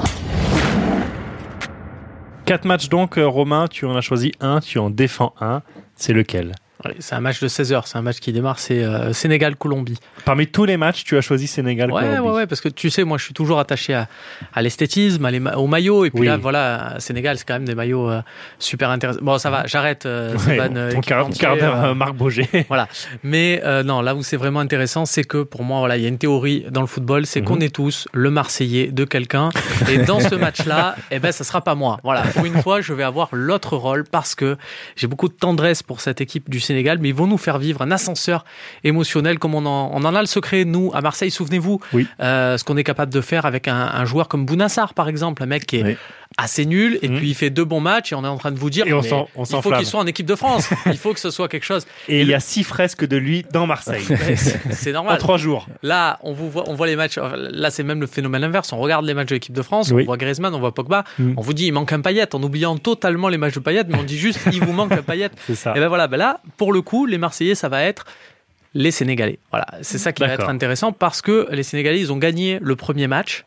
Quatre 2.45 2.65
matchs 2.65 2.89
donc, 2.89 3.17
Romain. 3.17 3.67
Tu 3.69 3.87
en 3.87 3.97
as 3.97 4.03
choisi 4.03 4.33
un, 4.41 4.61
tu 4.61 4.79
en 4.79 4.89
défends 4.89 5.35
un. 5.41 5.63
C'est 5.97 6.13
lequel? 6.13 6.55
C'est 7.01 7.15
un 7.15 7.21
match 7.21 7.41
de 7.41 7.49
16h, 7.49 7.83
c'est 7.87 7.99
un 7.99 8.03
match 8.03 8.19
qui 8.21 8.33
démarre, 8.33 8.59
c'est 8.59 8.85
euh, 8.85 9.13
Sénégal-Colombie. 9.13 9.99
Parmi 10.25 10.47
tous 10.47 10.65
les 10.65 10.77
matchs, 10.77 11.05
tu 11.05 11.17
as 11.17 11.21
choisi 11.21 11.47
Sénégal-Colombie 11.47 12.09
ouais, 12.09 12.19
ouais, 12.19 12.31
ouais, 12.31 12.47
parce 12.47 12.61
que 12.61 12.69
tu 12.69 12.89
sais, 12.91 13.05
moi 13.05 13.19
je 13.19 13.25
suis 13.25 13.35
toujours 13.35 13.59
attaché 13.59 13.95
à, 13.95 14.09
à 14.55 14.63
l'esthétisme, 14.63 15.29
au 15.57 15.67
maillot, 15.67 16.05
et 16.05 16.11
puis 16.11 16.21
oui. 16.21 16.27
là, 16.27 16.37
voilà, 16.37 16.95
Sénégal, 16.99 17.39
c'est 17.39 17.47
quand 17.47 17.55
même 17.55 17.65
des 17.65 17.75
maillots 17.75 18.11
euh, 18.11 18.23
super 18.59 18.91
intéressants. 18.91 19.21
Bon, 19.23 19.39
ça 19.39 19.51
va, 19.51 19.67
j'arrête. 19.67 20.07
Euh, 20.07 20.37
ouais, 20.47 20.69
bon, 20.69 20.95
ton 20.95 21.01
quart, 21.01 21.57
d'heure, 21.57 21.95
Marc 21.95 22.15
Boger. 22.15 22.49
voilà. 22.69 22.89
Mais 23.23 23.61
euh, 23.65 23.83
non, 23.83 24.01
là 24.01 24.15
où 24.15 24.23
c'est 24.23 24.37
vraiment 24.37 24.61
intéressant, 24.61 25.07
c'est 25.07 25.25
que 25.25 25.43
pour 25.43 25.65
moi, 25.65 25.81
voilà, 25.81 25.97
il 25.97 26.03
y 26.03 26.07
a 26.07 26.09
une 26.09 26.19
théorie 26.19 26.65
dans 26.71 26.81
le 26.81 26.87
football, 26.87 27.27
c'est 27.27 27.41
mm 27.41 27.45
-hmm. 27.45 27.47
qu'on 27.47 27.61
est 27.61 27.75
tous 27.75 28.09
le 28.13 28.31
Marseillais 28.31 28.89
de 28.93 29.05
quelqu'un, 29.05 29.49
et 29.91 29.99
dans 29.99 30.21
ce 30.21 30.35
match-là, 30.47 30.95
eh 31.11 31.19
ben, 31.19 31.33
ça 31.33 31.45
sera 31.45 31.61
pas 31.61 31.75
moi. 31.75 31.99
Voilà, 32.05 32.23
pour 32.23 32.45
une 32.45 32.63
fois, 32.63 32.81
je 32.81 32.93
vais 32.93 33.05
avoir 33.05 33.29
l'autre 33.33 33.77
rôle 33.77 34.05
parce 34.05 34.35
que 34.35 34.57
j'ai 34.97 35.09
beaucoup 35.09 35.29
de 35.29 35.39
tendresse 35.47 35.83
pour 35.83 36.01
cette 36.01 36.21
équipe 36.21 36.49
du 36.49 36.61
Sénégal, 36.69 36.99
mais 37.01 37.09
ils 37.09 37.15
vont 37.15 37.27
nous 37.27 37.39
faire 37.39 37.59
vivre 37.59 37.83
un 37.83 37.91
ascenseur 37.91 38.45
émotionnel 38.85 39.39
comme 39.39 39.55
on 39.55 39.67
en, 39.67 39.91
on 39.93 40.05
en 40.05 40.15
a 40.15 40.21
le 40.21 40.27
secret, 40.27 40.65
nous, 40.65 40.91
à 40.95 41.01
Marseille, 41.01 41.31
souvenez-vous, 41.31 41.81
oui. 41.93 42.07
euh, 42.21 42.57
ce 42.57 42.65
qu'on 42.65 42.77
est 42.77 42.85
capable 42.85 43.13
de 43.13 43.21
faire 43.21 43.47
avec 43.47 43.69
un, 43.69 43.75
un, 43.75 44.05
joueur 44.05 44.29
comme 44.29 44.47
Bounassar, 44.47 44.95
par 44.95 45.09
exemple, 45.09 45.43
un 45.43 45.47
mec 45.47 45.67
qui 45.67 45.79
est 45.79 45.83
oui. 45.83 45.97
Assez 46.39 46.65
nul, 46.65 46.99
et 47.03 47.09
mmh. 47.09 47.17
puis 47.17 47.29
il 47.31 47.35
fait 47.35 47.51
deux 47.51 47.65
bons 47.65 47.81
matchs, 47.81 48.13
et 48.13 48.15
on 48.15 48.25
est 48.25 48.29
en 48.29 48.39
train 48.39 48.53
de 48.53 48.59
vous 48.59 48.71
dire, 48.71 48.87
et 48.87 48.93
on 48.95 49.03
il 49.03 49.63
faut 49.63 49.73
qu'il 49.73 49.87
soit 49.87 50.01
en 50.01 50.07
équipe 50.07 50.25
de 50.25 50.37
France, 50.37 50.71
il 50.87 50.97
faut 50.97 51.13
que 51.13 51.21
ce 51.21 51.31
soit 51.31 51.49
quelque 51.49 51.65
chose. 51.65 51.87
Et, 52.09 52.19
et 52.19 52.21
il 52.23 52.29
y 52.29 52.35
a 52.35 52.41
six 52.41 52.63
fresques 52.63 53.05
de 53.05 53.17
lui 53.17 53.45
dans 53.53 53.67
Marseille. 53.67 54.05
c'est 54.71 54.93
normal. 54.93 55.15
En 55.15 55.19
trois 55.19 55.37
jours. 55.37 55.67
Là, 55.83 56.19
on, 56.23 56.33
vous 56.33 56.49
voit, 56.49 56.65
on 56.69 56.75
voit 56.75 56.87
les 56.87 56.97
matchs, 56.97 57.19
là 57.19 57.71
c'est 57.71 57.83
même 57.83 58.01
le 58.01 58.07
phénomène 58.07 58.45
inverse, 58.45 58.73
on 58.73 58.79
regarde 58.79 59.05
les 59.05 59.15
matchs 59.15 59.29
de 59.29 59.35
l'équipe 59.35 59.55
de 59.55 59.63
France, 59.63 59.91
oui. 59.91 60.05
on 60.05 60.07
voit 60.07 60.17
Griezmann, 60.17 60.55
on 60.55 60.61
voit 60.61 60.73
Pogba, 60.73 61.05
mmh. 61.19 61.33
on 61.37 61.41
vous 61.41 61.53
dit 61.53 61.67
il 61.67 61.73
manque 61.73 61.93
un 61.93 62.01
paillette, 62.01 62.35
en 62.35 62.43
oubliant 62.43 62.79
totalement 62.79 63.29
les 63.29 63.37
matchs 63.37 63.55
de 63.55 63.61
paillette, 63.61 63.89
mais 63.89 63.99
on 63.99 64.05
dit 64.05 64.19
juste 64.19 64.41
il 64.53 64.65
vous 64.65 64.73
manque 64.73 64.93
un 64.93 65.03
paillette. 65.03 65.33
C'est 65.47 65.57
ça. 65.57 65.73
Et 65.77 65.81
ben 65.81 65.89
voilà, 65.89 66.07
ben 66.07 66.17
là, 66.17 66.41
pour 66.57 66.73
le 66.73 66.83
coup, 66.83 67.05
les 67.05 67.19
Marseillais, 67.19 67.57
ça 67.57 67.69
va 67.69 67.83
être 67.83 68.07
les 68.75 68.91
Sénégalais. 68.91 69.39
Voilà, 69.51 69.67
c'est 69.83 69.99
ça 69.99 70.13
qui 70.13 70.23
va 70.23 70.29
être 70.29 70.49
intéressant 70.49 70.93
parce 70.93 71.23
que 71.23 71.49
les 71.51 71.63
Sénégalais, 71.63 72.01
ils 72.01 72.13
ont 72.13 72.17
gagné 72.17 72.59
le 72.61 72.77
premier 72.77 73.07
match. 73.07 73.45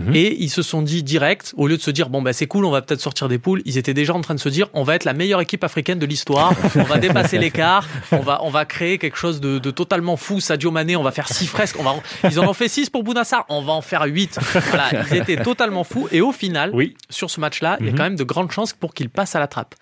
Mmh. 0.00 0.14
Et 0.14 0.36
ils 0.42 0.50
se 0.50 0.62
sont 0.62 0.82
dit 0.82 1.02
direct, 1.02 1.54
au 1.56 1.66
lieu 1.66 1.76
de 1.76 1.82
se 1.82 1.90
dire 1.90 2.08
bon 2.08 2.22
bah 2.22 2.32
c'est 2.32 2.46
cool, 2.46 2.64
on 2.64 2.70
va 2.70 2.82
peut-être 2.82 3.00
sortir 3.00 3.28
des 3.28 3.38
poules, 3.38 3.62
ils 3.64 3.78
étaient 3.78 3.94
déjà 3.94 4.14
en 4.14 4.20
train 4.20 4.34
de 4.34 4.40
se 4.40 4.48
dire 4.48 4.68
on 4.72 4.82
va 4.82 4.94
être 4.94 5.04
la 5.04 5.12
meilleure 5.12 5.40
équipe 5.40 5.64
africaine 5.64 5.98
de 5.98 6.06
l'histoire, 6.06 6.52
on 6.76 6.82
va 6.82 6.98
dépasser 6.98 7.38
l'écart, 7.38 7.86
on 8.12 8.20
va 8.20 8.40
on 8.42 8.50
va 8.50 8.64
créer 8.64 8.98
quelque 8.98 9.16
chose 9.16 9.40
de, 9.40 9.58
de, 9.58 9.70
totalement 9.70 10.16
fou. 10.16 10.40
Sadio 10.40 10.70
Mané, 10.70 10.96
on 10.96 11.02
va 11.02 11.10
faire 11.10 11.28
six 11.28 11.46
fresques, 11.46 11.76
on 11.78 11.82
va 11.82 11.94
ils 12.24 12.38
en 12.40 12.48
ont 12.48 12.54
fait 12.54 12.68
six 12.68 12.90
pour 12.90 13.02
Bounassar, 13.02 13.44
on 13.48 13.62
va 13.62 13.72
en 13.72 13.82
faire 13.82 14.02
huit. 14.04 14.38
Voilà, 14.68 14.90
ils 15.10 15.16
étaient 15.16 15.42
totalement 15.42 15.84
fous 15.84 16.08
et 16.12 16.20
au 16.20 16.32
final, 16.32 16.70
oui. 16.72 16.94
sur 17.10 17.30
ce 17.30 17.40
match-là, 17.40 17.74
mmh. 17.74 17.78
il 17.80 17.86
y 17.86 17.88
a 17.90 17.92
quand 17.92 18.02
même 18.02 18.16
de 18.16 18.24
grandes 18.24 18.50
chances 18.50 18.72
pour 18.72 18.94
qu'ils 18.94 19.10
passent 19.10 19.36
à 19.36 19.40
la 19.40 19.46
trappe. 19.46 19.74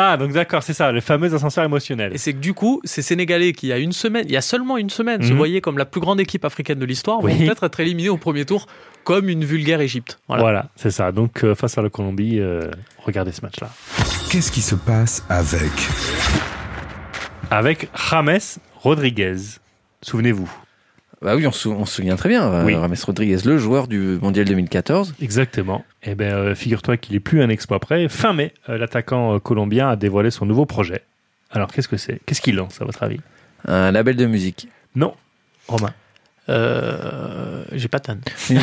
Ah, 0.00 0.16
donc 0.16 0.30
d'accord, 0.30 0.62
c'est 0.62 0.74
ça, 0.74 0.92
le 0.92 1.00
fameux 1.00 1.34
ascenseur 1.34 1.64
émotionnel. 1.64 2.12
Et 2.14 2.18
c'est 2.18 2.32
que 2.32 2.38
du 2.38 2.54
coup, 2.54 2.80
ces 2.84 3.02
Sénégalais 3.02 3.52
qui, 3.52 3.66
il 3.66 3.70
y 3.70 3.72
a 3.72 3.78
une 3.78 3.90
semaine, 3.90 4.24
il 4.28 4.32
y 4.32 4.36
a 4.36 4.40
seulement 4.40 4.76
une 4.76 4.90
semaine, 4.90 5.22
mmh. 5.22 5.28
se 5.28 5.32
voyaient 5.32 5.60
comme 5.60 5.76
la 5.76 5.86
plus 5.86 6.00
grande 6.00 6.20
équipe 6.20 6.44
africaine 6.44 6.78
de 6.78 6.84
l'histoire, 6.84 7.20
oui. 7.20 7.32
vont 7.32 7.46
peut-être 7.46 7.64
être 7.64 7.80
éliminés 7.80 8.08
au 8.08 8.16
premier 8.16 8.44
tour 8.44 8.66
comme 9.02 9.28
une 9.28 9.44
vulgaire 9.44 9.80
Égypte. 9.80 10.20
Voilà, 10.28 10.42
voilà 10.42 10.66
c'est 10.76 10.92
ça. 10.92 11.10
Donc 11.10 11.42
euh, 11.42 11.56
face 11.56 11.76
à 11.78 11.82
la 11.82 11.90
Colombie, 11.90 12.38
euh, 12.38 12.70
regardez 13.04 13.32
ce 13.32 13.40
match-là. 13.42 13.70
Qu'est-ce 14.30 14.52
qui 14.52 14.62
se 14.62 14.76
passe 14.76 15.24
avec 15.28 15.72
Avec 17.50 17.88
James 18.12 18.38
Rodriguez. 18.76 19.34
Souvenez-vous. 20.02 20.48
Bah 21.20 21.34
oui, 21.34 21.46
on 21.46 21.52
se, 21.52 21.68
souvient 21.86 22.16
très 22.16 22.28
bien. 22.28 22.64
Oui. 22.64 22.74
Rames 22.74 22.94
Rodriguez, 23.04 23.38
le 23.44 23.58
joueur 23.58 23.88
du 23.88 24.18
Mondial 24.22 24.46
2014. 24.46 25.14
Exactement. 25.20 25.84
Eh 26.04 26.14
bien, 26.14 26.36
euh, 26.36 26.54
figure-toi 26.54 26.96
qu'il 26.96 27.16
est 27.16 27.20
plus 27.20 27.42
un 27.42 27.48
exploit 27.48 27.80
près. 27.80 28.08
Fin 28.08 28.32
mai, 28.32 28.52
euh, 28.68 28.78
l'attaquant 28.78 29.34
euh, 29.34 29.38
colombien 29.40 29.88
a 29.88 29.96
dévoilé 29.96 30.30
son 30.30 30.46
nouveau 30.46 30.64
projet. 30.64 31.02
Alors, 31.50 31.72
qu'est-ce 31.72 31.88
que 31.88 31.96
c'est? 31.96 32.20
Qu'est-ce 32.24 32.40
qu'il 32.40 32.54
lance, 32.54 32.80
à 32.80 32.84
votre 32.84 33.02
avis? 33.02 33.20
Un 33.66 33.90
label 33.90 34.14
de 34.14 34.26
musique. 34.26 34.68
Non. 34.94 35.14
Romain. 35.66 35.92
Euh, 36.50 37.64
j'ai 37.72 37.88
pas 37.88 38.00
tanne. 38.00 38.20
Une, 38.48 38.60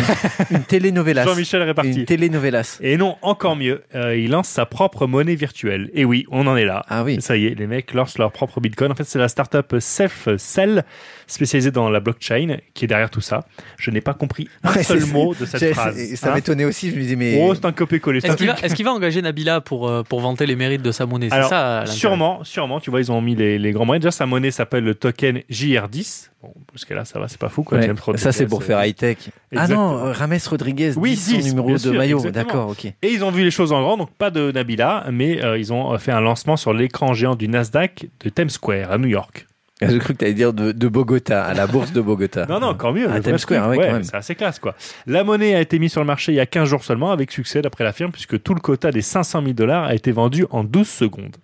une 0.51 0.63
télénovelas. 0.63 1.25
Jean-Michel 1.25 1.61
réparti. 1.61 1.91
Une 1.91 2.05
télénovelas. 2.05 2.79
Et 2.81 2.97
non, 2.97 3.17
encore 3.21 3.55
mieux, 3.55 3.83
euh, 3.93 4.15
il 4.15 4.31
lance 4.31 4.47
sa 4.47 4.65
propre 4.65 5.05
monnaie 5.05 5.35
virtuelle. 5.35 5.91
Et 5.93 6.03
oui, 6.03 6.25
on 6.31 6.47
en 6.47 6.55
est 6.55 6.65
là. 6.65 6.83
Ah 6.89 7.03
oui. 7.03 7.21
Ça 7.21 7.37
y 7.37 7.45
est, 7.45 7.55
les 7.55 7.67
mecs 7.67 7.93
lancent 7.93 8.17
leur 8.17 8.31
propre 8.31 8.59
bitcoin. 8.59 8.91
En 8.91 8.95
fait, 8.95 9.03
c'est 9.03 9.19
la 9.19 9.27
startup 9.27 9.75
SafeCell, 9.77 10.83
spécialisée 11.27 11.71
dans 11.71 11.89
la 11.89 11.99
blockchain, 11.99 12.57
qui 12.73 12.85
est 12.85 12.87
derrière 12.87 13.09
tout 13.09 13.21
ça. 13.21 13.45
Je 13.77 13.91
n'ai 13.91 14.01
pas 14.01 14.13
compris 14.13 14.49
un 14.63 14.73
ouais, 14.73 14.83
seul 14.83 15.05
mot 15.05 15.35
de 15.35 15.45
cette 15.45 15.73
phrase. 15.73 16.15
Ça 16.15 16.31
hein 16.31 16.35
m'étonnait 16.35 16.65
aussi. 16.65 16.89
Je 16.89 16.95
me 16.95 17.01
disais, 17.01 17.15
mais. 17.15 17.39
Oh, 17.39 17.53
c'est 17.53 17.65
un 17.65 17.71
copier-coller. 17.71 18.19
Est-ce 18.25 18.35
qu'il 18.35 18.47
va, 18.47 18.55
est 18.61 18.73
qu 18.73 18.83
va, 18.83 18.93
engager 18.93 19.21
Nabila 19.21 19.61
pour, 19.61 19.87
euh, 19.87 20.01
pour 20.03 20.21
vanter 20.21 20.47
les 20.47 20.55
mérites 20.55 20.81
de 20.81 20.91
sa 20.91 21.05
monnaie? 21.05 21.27
Alors, 21.31 21.49
ça, 21.49 21.83
sûrement, 21.85 22.43
sûrement. 22.43 22.79
Tu 22.79 22.89
vois, 22.89 22.99
ils 22.99 23.11
ont 23.11 23.21
mis 23.21 23.35
les, 23.35 23.59
les 23.59 23.71
grands 23.71 23.85
moyens. 23.85 24.03
Déjà, 24.03 24.11
sa 24.11 24.25
monnaie 24.25 24.51
s'appelle 24.51 24.83
le 24.83 24.95
token 24.95 25.41
JR10. 25.51 26.29
Bon, 26.41 26.53
parce 26.71 26.85
que 26.85 26.93
là, 26.93 27.05
ça 27.05 27.19
va, 27.19 27.27
c'est 27.27 27.39
pas 27.39 27.49
fou, 27.49 27.63
quoi. 27.63 27.74
Ouais. 27.75 28.17
Ça, 28.17 28.31
c'est 28.31 28.45
pour 28.45 28.63
faire 28.63 28.83
high-tech. 28.83 29.17
Ah 29.55 29.67
non, 29.67 30.11
Rames 30.11 30.37
Rodriguez, 30.49 30.93
oui, 30.97 31.11
10, 31.11 31.27
10 31.27 31.41
son 31.41 31.47
numéro 31.55 31.77
de 31.77 31.91
maillot. 31.91 32.31
D'accord, 32.31 32.69
ok. 32.69 32.85
Et 32.85 32.95
ils 33.03 33.23
ont 33.23 33.31
vu 33.31 33.43
les 33.43 33.51
choses 33.51 33.71
en 33.71 33.81
grand, 33.81 33.97
donc 33.97 34.11
pas 34.11 34.31
de 34.31 34.51
Nabila, 34.51 35.07
mais 35.11 35.43
euh, 35.43 35.57
ils 35.57 35.71
ont 35.71 35.97
fait 35.97 36.11
un 36.11 36.21
lancement 36.21 36.57
sur 36.57 36.73
l'écran 36.73 37.13
géant 37.13 37.35
du 37.35 37.47
Nasdaq 37.47 38.07
de 38.23 38.29
Times 38.29 38.49
Square 38.49 38.91
à 38.91 38.97
New 38.97 39.07
York. 39.07 39.47
J'ai 39.81 39.99
cru 39.99 40.13
que 40.13 40.19
tu 40.19 40.25
allais 40.25 40.33
dire 40.33 40.53
de, 40.53 40.71
de, 40.71 40.87
Bogota, 40.87 41.43
à 41.43 41.53
la 41.53 41.67
bourse 41.67 41.91
de 41.91 41.99
Bogota. 41.99 42.45
non, 42.47 42.61
non, 42.61 42.67
encore 42.67 42.93
mieux. 42.93 43.09
À 43.09 43.19
Times 43.19 43.37
Square, 43.37 43.69
ouais, 43.69 43.77
ouais 43.77 44.03
c'est 44.03 44.15
assez 44.15 44.35
classe, 44.35 44.57
quoi. 44.57 44.73
La 45.05 45.23
monnaie 45.25 45.53
a 45.53 45.59
été 45.59 45.79
mise 45.79 45.91
sur 45.91 46.01
le 46.01 46.07
marché 46.07 46.31
il 46.31 46.35
y 46.35 46.39
a 46.39 46.45
15 46.45 46.69
jours 46.69 46.83
seulement, 46.83 47.11
avec 47.11 47.31
succès 47.31 47.61
d'après 47.61 47.83
la 47.83 47.91
firme, 47.91 48.11
puisque 48.11 48.41
tout 48.41 48.53
le 48.53 48.61
quota 48.61 48.91
des 48.91 49.01
500 49.01 49.41
000 49.41 49.53
dollars 49.53 49.83
a 49.83 49.93
été 49.93 50.11
vendu 50.11 50.45
en 50.49 50.63
12 50.63 50.87
secondes. 50.87 51.35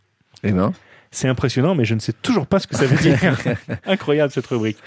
Eh 0.43 0.51
ben. 0.51 0.71
C'est 1.13 1.27
impressionnant, 1.27 1.75
mais 1.75 1.83
je 1.83 1.93
ne 1.93 1.99
sais 1.99 2.13
toujours 2.13 2.47
pas 2.47 2.59
ce 2.59 2.67
que 2.67 2.75
ça 2.75 2.85
veut 2.85 2.95
dire. 2.97 3.19
Incroyable 3.85 4.31
cette 4.31 4.47
rubrique. 4.47 4.77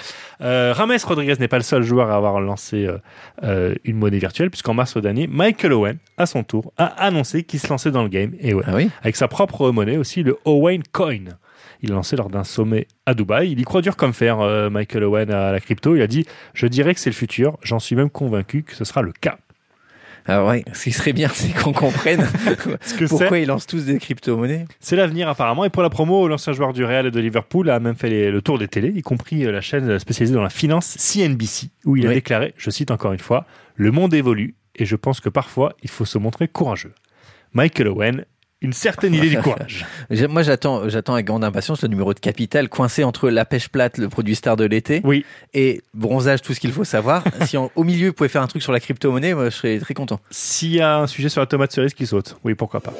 Euh, 0.40 0.72
Rames 0.74 0.96
Rodriguez 1.04 1.34
n'est 1.38 1.48
pas 1.48 1.58
le 1.58 1.62
seul 1.62 1.82
joueur 1.82 2.10
à 2.10 2.16
avoir 2.16 2.40
lancé 2.40 2.86
euh, 2.86 2.96
euh, 3.42 3.74
une 3.84 3.98
monnaie 3.98 4.18
virtuelle, 4.18 4.50
puisqu'en 4.50 4.72
mars 4.72 4.96
dernier, 4.96 5.26
Michael 5.26 5.74
Owen, 5.74 5.98
à 6.16 6.24
son 6.24 6.42
tour, 6.42 6.72
a 6.78 6.86
annoncé 6.86 7.42
qu'il 7.42 7.60
se 7.60 7.68
lançait 7.68 7.90
dans 7.90 8.02
le 8.02 8.08
game. 8.08 8.32
Et 8.40 8.54
ouais, 8.54 8.64
Ah 8.66 8.74
oui 8.74 8.90
avec 9.02 9.16
sa 9.16 9.28
propre 9.28 9.70
monnaie 9.70 9.98
aussi, 9.98 10.22
le 10.22 10.38
Owen 10.46 10.82
Coin. 10.92 11.24
Il 11.82 11.90
l'a 11.90 11.96
lancé 11.96 12.16
lors 12.16 12.30
d'un 12.30 12.44
sommet 12.44 12.86
à 13.04 13.12
Dubaï. 13.12 13.52
Il 13.52 13.60
y 13.60 13.64
croit 13.64 13.82
dur 13.82 13.96
comme 13.96 14.14
fer, 14.14 14.40
euh, 14.40 14.70
Michael 14.70 15.04
Owen, 15.04 15.30
à 15.30 15.52
la 15.52 15.60
crypto. 15.60 15.94
Il 15.94 16.00
a 16.00 16.06
dit 16.06 16.24
Je 16.54 16.66
dirais 16.66 16.94
que 16.94 17.00
c'est 17.00 17.10
le 17.10 17.14
futur. 17.14 17.58
J'en 17.62 17.78
suis 17.78 17.94
même 17.94 18.08
convaincu 18.08 18.62
que 18.62 18.74
ce 18.74 18.84
sera 18.84 19.02
le 19.02 19.12
cas. 19.12 19.36
Alors 20.26 20.48
ouais, 20.48 20.64
ce 20.72 20.84
qui 20.84 20.92
serait 20.92 21.12
bien, 21.12 21.28
c'est 21.32 21.52
qu'on 21.52 21.72
comprenne 21.72 22.26
que 22.98 23.04
pourquoi 23.06 23.38
ils 23.38 23.46
lancent 23.46 23.66
tous 23.66 23.84
des 23.84 23.98
crypto-monnaies. 23.98 24.64
c'est 24.80 24.96
l'avenir 24.96 25.28
apparemment. 25.28 25.64
Et 25.64 25.70
pour 25.70 25.82
la 25.82 25.90
promo, 25.90 26.26
l'ancien 26.28 26.52
joueur 26.54 26.72
du 26.72 26.84
Real 26.84 27.06
et 27.06 27.10
de 27.10 27.20
Liverpool 27.20 27.68
a 27.70 27.78
même 27.80 27.94
fait 27.94 28.08
les- 28.08 28.30
le 28.30 28.40
tour 28.40 28.58
des 28.58 28.68
télés, 28.68 28.92
y 28.94 29.02
compris 29.02 29.44
euh, 29.44 29.52
la 29.52 29.60
chaîne 29.60 29.98
spécialisée 29.98 30.34
dans 30.34 30.42
la 30.42 30.50
finance 30.50 30.96
CNBC, 30.98 31.68
où 31.84 31.96
il 31.96 32.06
a 32.06 32.14
déclaré, 32.14 32.54
je 32.56 32.70
cite 32.70 32.90
encore 32.90 33.12
une 33.12 33.18
fois, 33.20 33.46
Le 33.76 33.90
monde 33.90 34.14
évolue 34.14 34.54
et 34.76 34.84
je 34.86 34.96
pense 34.96 35.20
que 35.20 35.28
parfois 35.28 35.74
il 35.82 35.90
faut 35.90 36.04
se 36.04 36.16
montrer 36.18 36.48
courageux. 36.48 36.94
Michael 37.52 37.88
Owen, 37.88 38.24
une 38.64 38.72
certaine 38.72 39.14
idée 39.14 39.28
du 39.30 39.38
courage. 39.42 39.86
Moi, 40.28 40.42
j'attends, 40.42 40.88
j'attends 40.88 41.14
avec 41.14 41.26
grande 41.26 41.44
impatience 41.44 41.82
le 41.82 41.88
numéro 41.88 42.14
de 42.14 42.18
Capital 42.18 42.68
coincé 42.68 43.04
entre 43.04 43.28
la 43.28 43.44
pêche 43.44 43.68
plate, 43.68 43.98
le 43.98 44.08
produit 44.08 44.34
star 44.34 44.56
de 44.56 44.64
l'été, 44.64 45.00
Oui, 45.04 45.24
et 45.52 45.82
bronzage, 45.92 46.42
tout 46.42 46.54
ce 46.54 46.60
qu'il 46.60 46.72
faut 46.72 46.84
savoir. 46.84 47.22
si 47.46 47.56
en- 47.56 47.70
au 47.76 47.84
milieu, 47.84 48.08
vous 48.08 48.12
pouvez 48.14 48.28
faire 48.28 48.42
un 48.42 48.46
truc 48.46 48.62
sur 48.62 48.72
la 48.72 48.80
crypto-monnaie, 48.80 49.34
moi, 49.34 49.50
je 49.50 49.56
serais 49.56 49.78
très 49.78 49.94
content. 49.94 50.18
s'il 50.30 50.72
y 50.74 50.80
a 50.80 50.98
un 50.98 51.06
sujet 51.06 51.28
sur 51.28 51.40
la 51.40 51.46
tomate 51.46 51.72
cerise 51.72 51.94
qui 51.94 52.06
saute, 52.06 52.36
oui, 52.44 52.54
pourquoi 52.54 52.80
pas. 52.80 52.94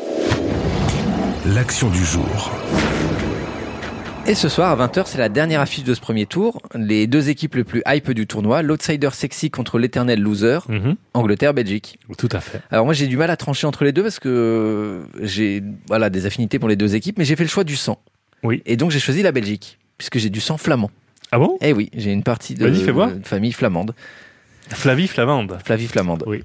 L'action 1.46 1.88
du 1.90 2.04
jour. 2.04 2.52
Et 4.26 4.34
ce 4.34 4.48
soir, 4.48 4.80
à 4.80 4.86
20h, 4.86 5.02
c'est 5.04 5.18
la 5.18 5.28
dernière 5.28 5.60
affiche 5.60 5.84
de 5.84 5.92
ce 5.92 6.00
premier 6.00 6.24
tour. 6.24 6.62
Les 6.74 7.06
deux 7.06 7.28
équipes 7.28 7.56
les 7.56 7.64
plus 7.64 7.82
hype 7.86 8.10
du 8.12 8.26
tournoi, 8.26 8.62
l'outsider 8.62 9.10
sexy 9.12 9.50
contre 9.50 9.78
l'éternel 9.78 10.18
loser, 10.20 10.60
Mhm. 10.70 10.96
Angleterre-Belgique. 11.12 11.98
Tout 12.16 12.30
à 12.32 12.40
fait. 12.40 12.62
Alors 12.70 12.86
moi, 12.86 12.94
j'ai 12.94 13.06
du 13.06 13.18
mal 13.18 13.28
à 13.30 13.36
trancher 13.36 13.66
entre 13.66 13.84
les 13.84 13.92
deux 13.92 14.02
parce 14.02 14.18
que 14.18 14.28
euh, 14.30 15.02
j'ai 15.20 15.62
voilà 15.88 16.08
des 16.08 16.24
affinités 16.24 16.58
pour 16.58 16.70
les 16.70 16.76
deux 16.76 16.94
équipes, 16.94 17.18
mais 17.18 17.26
j'ai 17.26 17.36
fait 17.36 17.44
le 17.44 17.50
choix 17.50 17.64
du 17.64 17.76
sang. 17.76 17.98
Oui. 18.42 18.62
Et 18.64 18.76
donc 18.78 18.90
j'ai 18.90 18.98
choisi 18.98 19.22
la 19.22 19.30
Belgique 19.32 19.78
puisque 19.98 20.16
j'ai 20.16 20.30
du 20.30 20.40
sang 20.40 20.56
flamand. 20.56 20.90
Ah 21.30 21.38
bon? 21.38 21.58
Eh 21.60 21.74
oui, 21.74 21.90
j'ai 21.94 22.12
une 22.12 22.22
partie 22.22 22.54
de, 22.54 22.66
de 22.68 23.20
famille 23.24 23.52
flamande, 23.52 23.94
Flavie 24.70 25.08
Flamande. 25.08 25.58
Flavie 25.64 25.86
flamande. 25.86 26.24
Oui. 26.26 26.42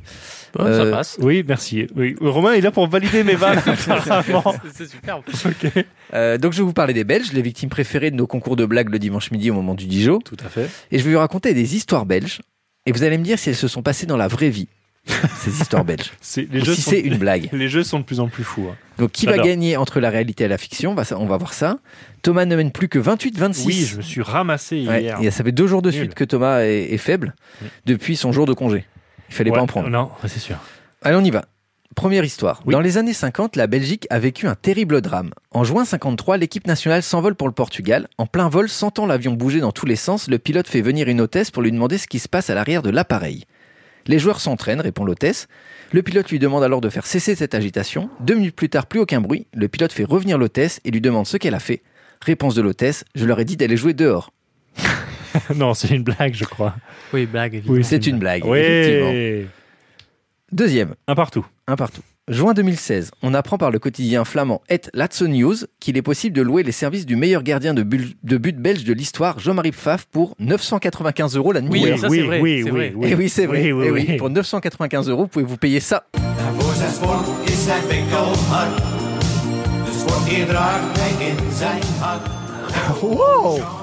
Bon, 0.54 0.66
Euh, 0.66 0.86
Ça 0.86 0.92
passe. 0.98 1.18
Oui, 1.22 1.44
merci. 1.48 1.88
Oui. 1.96 2.16
Romain 2.20 2.54
est 2.54 2.62
là 2.62 2.72
pour 2.72 2.88
valider 2.88 3.24
mes 3.24 3.36
vannes. 3.36 3.62
C'est 4.74 4.90
super. 4.90 5.20
Ok. 5.20 5.86
Euh, 6.14 6.38
donc 6.38 6.54
je 6.54 6.58
vais 6.58 6.64
vous 6.64 6.74
parler 6.74 6.94
des 6.94 7.04
Belges, 7.04 7.32
les 7.34 7.42
victimes 7.42 7.70
préférées 7.70 8.12
de 8.12 8.16
nos 8.16 8.28
concours 8.28 8.56
de 8.56 8.66
blagues 8.66 8.90
le 8.90 9.00
dimanche 9.00 9.30
midi 9.32 9.52
au 9.52 9.54
moment 9.54 9.76
du 9.76 9.86
Dijon. 9.86 10.20
Tout 10.20 10.38
à 10.44 10.50
fait. 10.50 10.70
Et 10.92 10.98
je 11.00 11.04
vais 11.04 11.14
vous 11.14 11.20
raconter 11.20 11.54
des 11.54 11.76
histoires 11.76 12.06
belges. 12.06 12.42
Et 12.86 12.92
vous 12.92 13.04
allez 13.04 13.18
me 13.18 13.24
dire 13.24 13.38
si 13.38 13.50
elles 13.50 13.56
se 13.56 13.68
sont 13.68 13.84
passées 13.84 14.06
dans 14.08 14.18
la 14.18 14.28
vraie 14.28 14.50
vie, 14.50 14.68
ces 15.40 15.62
histoires 15.62 15.86
belges. 15.86 16.12
Les, 16.38 16.62
Ou 16.62 16.66
jeux 16.66 16.76
si 16.76 16.82
c'est 16.82 17.00
une 17.00 17.18
blague. 17.18 17.50
les 17.54 17.68
jeux 17.70 17.84
sont 17.84 18.00
de 18.00 18.04
plus 18.06 18.20
en 18.20 18.28
plus 18.28 18.44
fous. 18.44 18.68
hein. 18.72 18.76
Donc 18.98 19.12
qui 19.12 19.26
va 19.26 19.38
gagner 19.38 19.78
entre 19.78 20.00
la 20.00 20.10
réalité 20.10 20.44
et 20.44 20.48
la 20.48 20.58
fiction? 20.58 20.96
On 21.18 21.26
va 21.26 21.38
voir 21.38 21.54
ça. 21.54 21.80
Thomas 22.22 22.46
ne 22.46 22.56
mène 22.56 22.72
plus 22.72 22.90
que 22.90 23.00
28-26. 23.00 23.66
Oui, 23.66 23.86
je 23.86 23.98
me 23.98 24.02
suis 24.02 24.22
ramassé 24.22 24.86
Ouais, 24.88 25.04
hier. 25.04 25.18
et 25.22 25.32
ça 25.32 25.44
fait 25.44 25.52
deux 25.54 25.68
jours 25.68 25.82
de 25.82 25.90
Nul. 25.90 26.00
suite 26.00 26.14
que 26.16 26.24
Thomas 26.26 26.62
est, 26.62 26.94
est 26.94 26.98
faible 26.98 27.34
Oui. 27.62 27.68
depuis 27.86 28.16
son 28.18 28.32
jour 28.32 28.46
de 28.46 28.54
congé. 28.54 28.86
Il 29.30 29.36
fallait 29.36 29.52
Ouais, 29.52 29.58
pas 29.58 29.64
en 29.64 29.68
prendre. 29.68 29.90
Non, 29.90 30.10
ouais, 30.22 30.30
c'est 30.30 30.40
sûr. 30.40 30.58
Allez, 31.02 31.16
on 31.16 31.24
y 31.24 31.32
va. 31.32 31.46
Première 31.96 32.24
histoire. 32.24 32.62
Oui. 32.66 32.74
Dans 32.74 32.82
les 32.82 32.98
années 32.98 33.14
50, 33.14 33.56
la 33.56 33.68
Belgique 33.68 34.06
a 34.10 34.20
vécu 34.20 34.48
un 34.48 34.56
terrible 34.56 35.02
drame. 35.02 35.32
En 35.52 35.64
juin 35.64 35.86
53, 35.86 36.38
l'équipe 36.38 36.68
nationale 36.68 37.02
s'envole 37.04 37.36
pour 37.36 37.48
le 37.48 37.54
Portugal. 37.54 38.08
En 38.18 38.26
plein 38.28 38.48
vol, 38.50 38.70
sentant 38.70 39.06
l'avion 39.06 39.34
bouger 39.34 39.60
dans 39.60 39.72
tous 39.72 39.86
les 39.86 39.96
sens, 39.96 40.28
le 40.30 40.38
pilote 40.40 40.68
fait 40.68 40.82
venir 40.82 41.08
une 41.08 41.20
hôtesse 41.22 41.52
pour 41.52 41.64
lui 41.64 41.72
demander 41.72 41.98
ce 41.98 42.08
qui 42.08 42.20
se 42.20 42.28
passe 42.30 42.50
à 42.50 42.54
l'arrière 42.56 42.84
de 42.84 42.90
l'appareil. 42.90 43.46
Les 44.08 44.20
joueurs 44.20 44.40
s'entraînent, 44.40 44.82
répond 44.82 45.04
l'hôtesse. 45.06 45.48
Le 45.92 46.02
pilote 46.04 46.30
lui 46.30 46.40
demande 46.40 46.64
alors 46.64 46.82
de 46.82 46.90
faire 46.90 47.06
cesser 47.06 47.36
cette 47.36 47.54
agitation. 47.56 48.10
Deux 48.20 48.36
minutes 48.36 48.56
plus 48.56 48.70
tard, 48.70 48.86
plus 48.88 49.00
aucun 49.00 49.22
bruit. 49.22 49.48
Le 49.54 49.68
pilote 49.68 49.92
fait 49.94 50.04
revenir 50.04 50.38
l'hôtesse 50.38 50.80
et 50.86 50.92
lui 50.92 51.02
demande 51.02 51.28
ce 51.28 51.38
qu'elle 51.38 51.56
a 51.56 51.60
fait. 51.60 51.82
Réponse 52.22 52.56
de 52.56 52.62
l'hôtesse, 52.62 53.06
je 53.16 53.26
leur 53.26 53.40
ai 53.40 53.46
dit 53.46 53.58
d'aller 53.58 53.78
jouer 53.78 53.94
dehors. 53.94 54.32
non, 55.56 55.74
c'est 55.74 55.90
une 55.90 56.04
blague, 56.04 56.34
je 56.34 56.46
crois. 56.46 56.76
Oui, 57.14 57.26
blague, 57.26 57.56
évidemment. 57.56 57.84
c'est 57.84 58.08
une 58.08 58.20
blague, 58.20 58.44
Oui. 58.46 58.60
effectivement. 58.60 59.48
Deuxième, 60.52 60.96
Un 61.08 61.16
partout. 61.16 61.46
Un 61.68 61.76
partout. 61.76 62.02
Juin 62.30 62.54
2016, 62.54 63.10
on 63.24 63.34
apprend 63.34 63.58
par 63.58 63.72
le 63.72 63.80
quotidien 63.80 64.24
flamand 64.24 64.62
Et 64.70 64.82
Latso 64.94 65.28
News 65.28 65.56
qu'il 65.80 65.98
est 65.98 66.04
possible 66.04 66.36
de 66.36 66.44
louer 66.44 66.62
les 66.62 66.72
services 66.72 67.08
du 67.08 67.16
meilleur 67.16 67.42
gardien 67.42 67.74
de, 67.74 67.82
but 67.82 68.16
belge 68.62 68.84
de 68.84 68.94
l'histoire, 68.94 69.40
Jean-Marie 69.40 69.72
Pfaff, 69.72 70.06
pour 70.06 70.36
995 70.38 71.36
euros 71.36 71.52
la 71.54 71.62
nuit. 71.62 71.72
Oui, 71.72 71.90
oui, 71.92 71.98
ça, 71.98 72.08
oui, 72.08 72.22
vrai, 72.22 72.40
oui, 72.40 72.64
oui, 72.64 72.70
vrai. 72.70 72.94
oui. 72.96 73.08
Eh 73.12 73.16
oui, 73.16 73.30
c'est 73.30 73.48
vrai. 73.48 73.64
Oui, 73.64 73.72
oui, 73.72 73.86
Eh 73.88 73.92
oui. 73.92 74.06
oui. 74.10 74.18
Pour 74.18 74.30
995 74.30 75.10
euros, 75.10 75.28
payer 75.60 75.80
ça 75.80 76.06
draagt 80.46 81.00
hij 81.00 81.28
in 81.28 81.56
zijn 81.56 81.82
hart. 82.00 82.28
Wow 83.02 83.79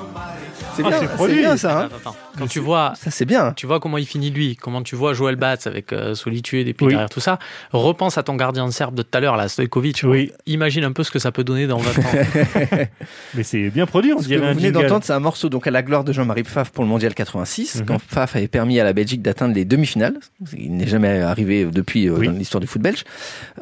C'est 0.77 0.83
Ah, 0.85 0.89
bien, 1.01 1.01
c'est 1.19 1.35
bien 1.35 1.57
ça. 1.57 1.79
hein 1.81 1.85
Attends, 1.87 1.97
attends. 2.11 2.17
Quand 2.39 2.47
tu 2.47 2.61
vois, 2.61 2.93
ça 2.97 3.11
c'est 3.11 3.25
bien. 3.25 3.53
tu 3.55 3.67
vois 3.67 3.81
comment 3.81 3.97
il 3.99 4.07
finit 4.07 4.31
lui, 4.31 4.57
comment 4.57 4.83
tu 4.83 4.95
vois 4.95 5.15
Joël 5.15 5.37
Batz 5.37 5.67
avec 5.67 5.93
euh, 5.93 6.15
Solitude 6.15 6.69
et 6.69 6.75
puis 6.75 6.87
Oui. 6.87 6.93
derrière 6.93 7.09
tout 7.09 7.21
ça, 7.21 7.39
repense 7.73 8.19
à 8.19 8.23
ton 8.23 8.35
gardien 8.37 8.67
de 8.67 8.73
serbe 8.73 8.95
de 8.95 9.03
tout 9.03 9.17
à 9.17 9.21
l'heure, 9.21 9.37
là, 9.37 9.49
Stojkovic. 9.49 10.03
Oui. 10.05 10.33
Imagine 10.47 10.85
un 10.85 10.93
peu 10.93 11.03
ce 11.03 11.11
que 11.11 11.19
ça 11.19 11.33
peut 11.33 11.45
donner 11.45 11.67
dans 11.67 11.79
20 11.79 11.99
ans. 11.99 12.03
Mais 13.35 13.43
c'est 13.43 13.71
bien 13.71 13.87
produit, 13.87 14.13
on 14.13 14.21
Ce 14.21 14.29
que 14.29 14.35
vous 14.35 14.55
venez 14.55 14.71
d'entendre, 14.71 15.05
c'est 15.05 15.13
un 15.13 15.21
morceau 15.21 15.49
donc 15.49 15.67
à 15.67 15.71
la 15.71 15.83
gloire 15.83 16.05
de 16.05 16.13
Jean-Marie 16.13 16.43
Pfaff 16.43 16.71
pour 16.71 16.85
le 16.85 16.91
Mondial 16.91 17.15
86, 17.15 17.77
Mhm. 17.81 17.87
quand 17.87 17.99
Pfaff 18.01 18.37
avait 18.37 18.49
permis 18.49 18.79
à 18.81 18.85
la 18.85 18.93
Belgique 18.93 19.23
d'atteindre 19.23 19.55
les 19.55 19.65
demi-finales. 19.65 20.19
Il 20.59 20.77
n'est 20.77 20.87
jamais 20.87 21.21
arrivé 21.21 21.65
depuis 21.65 22.09
euh, 22.09 22.17
Oui. 22.19 22.27
dans 22.27 22.33
l'histoire 22.35 22.61
du 22.61 22.67
foot 22.67 22.83
belge. 22.83 23.05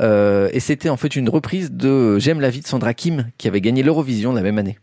Euh, 0.01 0.49
et 0.53 0.61
c'était 0.61 0.89
en 0.89 0.97
fait 0.97 1.15
une 1.17 1.29
reprise 1.29 1.71
de 1.73 2.19
J'aime 2.19 2.41
la 2.41 2.51
vie 2.51 2.61
de 2.61 2.67
Sandra 2.67 2.95
Kim, 2.95 3.27
qui 3.39 3.49
avait 3.49 3.61
gagné 3.61 3.83
l'Eurovision 3.83 4.33
la 4.33 4.43
même 4.43 4.59
année. 4.59 4.79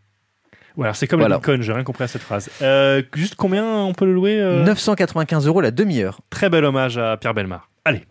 Alors 0.80 0.96
c'est 0.96 1.06
comme 1.06 1.20
Voilà. 1.20 1.34
la 1.34 1.38
Bitcoin, 1.38 1.62
j'ai 1.62 1.72
rien 1.72 1.84
compris 1.84 2.04
à 2.04 2.08
cette 2.08 2.22
phrase. 2.22 2.50
Euh, 2.62 3.02
juste 3.14 3.34
combien 3.36 3.64
on 3.64 3.92
peut 3.92 4.06
le 4.06 4.12
louer 4.14 4.40
euh? 4.40 4.64
995 4.64 5.46
euros 5.46 5.60
la 5.60 5.70
demi-heure. 5.70 6.20
Très 6.30 6.48
bel 6.48 6.64
hommage 6.64 6.98
à 6.98 7.16
Pierre 7.16 7.34
Belmar. 7.34 7.68
Allez. 7.84 8.02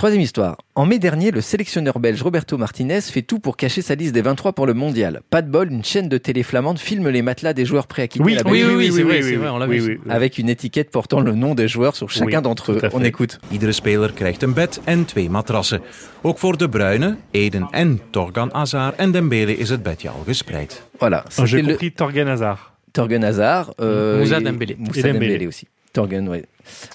Troisième 0.00 0.22
histoire. 0.22 0.56
En 0.76 0.86
mai 0.86 0.98
dernier, 0.98 1.30
le 1.30 1.42
sélectionneur 1.42 1.98
belge 1.98 2.22
Roberto 2.22 2.56
Martinez 2.56 3.02
fait 3.02 3.20
tout 3.20 3.38
pour 3.38 3.58
cacher 3.58 3.82
sa 3.82 3.94
liste 3.94 4.14
des 4.14 4.22
23 4.22 4.54
pour 4.54 4.64
le 4.64 4.72
mondial. 4.72 5.20
Pas 5.28 5.42
de 5.42 5.50
bol, 5.50 5.70
une 5.70 5.84
chaîne 5.84 6.08
de 6.08 6.16
télé 6.16 6.42
flamande 6.42 6.78
filme 6.78 7.10
les 7.10 7.20
matelas 7.20 7.52
des 7.52 7.66
joueurs 7.66 7.86
prêts 7.86 8.04
à 8.04 8.08
quitter 8.08 8.24
la 8.24 8.40
oui, 8.46 8.62
Belgique 8.62 8.76
oui, 8.78 8.92
c'est 8.94 9.02
vrai, 9.02 9.20
c'est 9.20 9.36
vrai, 9.36 9.50
on 9.50 9.58
l'a 9.58 9.66
vu, 9.66 10.00
avec 10.08 10.38
une 10.38 10.48
étiquette 10.48 10.90
portant 10.90 11.20
le 11.20 11.34
nom 11.34 11.54
des 11.54 11.68
joueurs 11.68 11.96
sur 11.96 12.08
chacun 12.08 12.38
Oui, 12.38 12.42
d'entre 12.42 12.72
eux. 12.72 12.80
On 12.94 13.04
écoute. 13.04 13.40
Iedere 13.52 13.72
speler 13.72 14.12
krijgt 14.12 14.42
een 14.42 14.54
bed 14.54 14.80
en 14.84 15.04
twee 15.04 15.28
matrassen. 15.28 15.82
Ook 16.22 16.38
voor 16.38 16.56
de 16.56 16.68
Bruyne, 16.68 17.16
Eden 17.30 17.68
en 17.70 18.00
Torgan 18.10 18.54
Azar 18.54 18.94
en 18.96 19.10
Dembele 19.10 19.56
is 19.56 19.68
het 19.68 19.82
bedje 19.82 20.08
al 20.08 20.22
gespreid. 20.26 20.82
Voilà. 20.96 21.24
Oh, 21.38 21.44
J'ai 21.44 21.60
le 21.60 21.66
compris 21.66 21.92
Torgan 21.94 22.26
Hazard. 22.26 22.72
Torgen 22.90 23.22
Hazard. 23.22 23.72
Euh, 23.80 24.16
Moussa 24.16 24.40
Dembélé. 24.40 24.76
Moussa. 24.78 25.12
Dembélé 25.12 25.46
aussi. 25.46 25.66
Torgen, 25.92 26.28
ouais. 26.28 26.44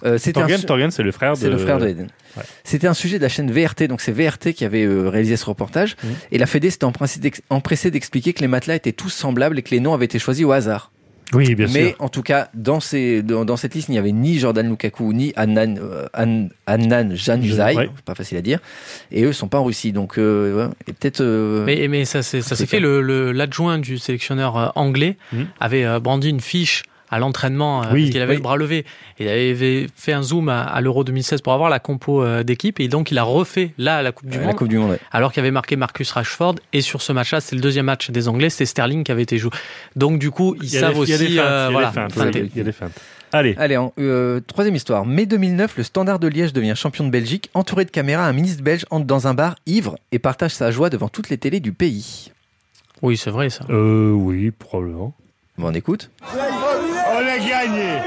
Euh, 0.05 0.17
su- 0.17 0.31
Torgan, 0.31 0.89
c'est 0.91 1.03
le 1.03 1.12
frère 1.12 1.34
de. 1.34 1.38
C'est 1.38 1.49
le 1.49 1.58
frère 1.58 1.79
de 1.79 1.88
Eden. 1.88 2.08
Ouais. 2.38 2.43
C'était 2.63 2.88
un 2.88 2.93
sujet 2.93 3.17
de 3.17 3.23
la 3.23 3.29
chaîne 3.29 3.51
VRT, 3.51 3.88
donc 3.88 3.99
c'est 4.01 4.12
VRT 4.13 4.53
qui 4.53 4.63
avait 4.63 4.86
euh, 4.86 5.10
réalisé 5.10 5.36
ce 5.38 5.45
reportage. 5.45 5.95
Mhm. 6.03 6.10
Et 6.31 6.38
la 6.38 6.45
Fédé 6.45 6.69
s'était 6.69 6.86
empressée 6.86 7.19
d'ex- 7.19 7.41
empressée 7.49 7.91
d'expliquer 7.91 8.34
que 8.34 8.41
les 8.41 8.47
matelas 8.47 8.75
étaient 8.75 8.93
tous 8.93 9.10
semblables 9.10 9.60
et 9.60 9.63
que 9.63 9.71
les 9.71 9.79
noms 9.81 9.93
avaient 9.93 10.05
été 10.05 10.19
choisis 10.19 10.45
au 10.45 10.51
hasard. 10.51 10.91
Oui, 11.34 11.55
bien 11.55 11.65
Mais 11.73 11.88
sûr. 11.89 11.95
en 11.99 12.08
tout 12.08 12.21
cas, 12.21 12.49
dans, 12.53 12.79
ces, 12.79 13.23
dans, 13.23 13.45
dans 13.45 13.58
cette 13.58 13.73
liste, 13.73 13.89
il 13.89 13.93
n'y 13.93 13.97
avait 13.97 14.12
ni 14.12 14.38
Jordan 14.38 14.69
Lukaku, 14.69 15.12
ni 15.12 15.34
Annan, 15.36 15.75
euh, 15.81 16.05
An- 16.15 16.49
Annan 16.67 17.15
Januzaj, 17.15 17.75
Ouais. 17.75 17.89
pas 18.05 18.13
facile 18.13 18.38
à 18.38 18.41
dire. 18.41 18.60
Et 19.12 19.23
eux 19.23 19.34
sont 19.34 19.47
pas 19.47 19.58
en 19.60 19.63
Russie, 19.63 19.91
donc 19.91 20.19
euh, 20.19 20.67
ouais. 20.67 20.73
et 20.88 20.93
peut-être. 20.93 21.21
euh, 21.21 21.65
mais, 21.65 21.88
mais 21.88 22.05
ça, 22.05 22.21
s'est- 22.21 22.41
fait, 22.67 22.79
le- 22.79 23.01
le- 23.01 23.31
l'adjoint 23.31 23.79
du 23.79 23.97
sélectionneur 23.97 24.71
anglais 24.75 25.17
Mhm. 25.34 25.47
avait 25.60 25.99
brandi 25.99 26.29
une 26.29 26.41
fiche 26.41 26.84
à 27.10 27.20
l'entraînement 27.20 27.84
euh, 27.84 27.88
Oui, 27.94 28.02
parce 28.04 28.12
qu'il 28.12 28.22
avait 28.22 28.32
oui. 28.34 28.38
le 28.38 28.44
bras 28.44 28.58
levé. 28.58 28.86
Il 29.20 29.28
avait 29.28 29.88
fait 29.96 30.13
un 30.13 30.24
zoom 30.24 30.50
à, 30.50 30.63
à 30.63 30.82
l'Euro 30.82 31.04
2016 31.04 31.41
pour 31.41 31.54
avoir 31.54 31.70
la 31.70 31.80
compo 31.80 32.24
euh, 32.24 32.44
d'équipe 32.44 32.80
et 32.80 32.88
donc 32.88 33.12
il 33.12 33.18
a 33.18 33.24
refait 33.24 33.72
là 33.78 33.98
à 33.98 34.02
la 34.02 34.12
Coupe 34.12 34.30
du 34.30 34.38
euh, 34.38 34.41
la 34.41 34.48
Monde 34.48 34.56
Coupe 34.56 34.68
du 34.68 34.78
Monde. 34.78 34.91
ouais. 34.91 35.00
alors 35.12 35.32
qu'il 35.32 35.41
avait 35.41 35.52
marqué 35.52 35.76
Marcus 35.76 36.12
Rashford 36.12 36.56
et 36.74 36.82
sur 36.82 37.02
ce 37.02 37.12
match-là 37.13 37.41
c'est 37.41 37.56
le 37.56 37.62
deuxième 37.62 37.86
match 37.86 38.10
des 38.12 38.28
Anglais 38.28 38.50
c'était 38.50 38.65
Sterling 38.65 39.04
qui 39.04 39.12
avait 39.12 39.24
été 39.24 39.38
joué. 39.38 39.52
Donc 39.96 40.20
du 40.20 40.32
coup 40.32 40.56
ils 40.62 40.65
Il 40.65 40.70
savent 40.80 40.94
des- 41.00 41.04
il 41.04 41.10
y 41.10 41.13
a 41.13 41.18
des 41.18 41.26
aussi 41.26 41.36
feintes, 41.36 41.46
euh, 41.46 41.50
il 41.50 41.63
y 41.63 41.68
a 41.68 41.70
voilà 41.72 41.88
des 41.88 41.94
feintes, 41.94 42.13
feinter. 42.13 42.41
oui, 42.41 42.52
il 42.54 42.58
y 42.58 42.62
a 42.62 42.63
des 42.63 42.72
feintes. 42.72 42.91
Allez. 43.32 43.56
Allez, 43.58 43.76
en- 43.76 43.91
euh, 44.00 44.39
troisième 44.48 44.76
histoire. 44.76 45.06
Mai 45.06 45.26
2009, 45.26 45.76
le 45.78 45.84
Standard 45.84 46.20
de 46.20 46.28
Liège 46.28 46.54
devient 46.54 46.74
champion 46.76 47.04
de 47.04 47.10
Belgique. 47.10 47.50
Entouré 47.54 47.84
de 47.84 47.89
caméras, 47.91 48.26
un 48.26 48.32
ministre 48.34 48.63
belge 48.63 48.86
entre 48.91 49.06
dans 49.06 49.28
un 49.28 49.34
bar 49.34 49.56
ivre 49.65 49.98
et 50.13 50.20
partage 50.20 50.52
sa 50.52 50.72
joie 50.72 50.89
devant 50.89 51.10
toutes 51.10 51.30
les 51.30 51.38
télés 51.38 51.60
du 51.60 51.74
pays. 51.74 52.32
Oui 53.02 53.18
c'est 53.18 53.32
vrai 53.32 53.50
ça. 53.50 53.65
Euh, 53.70 54.12
oui, 54.12 54.52
probablement. 54.52 55.13
Bon, 55.58 55.68
on 55.70 55.74
écoute. 55.74 56.12
Gagné 57.39 58.02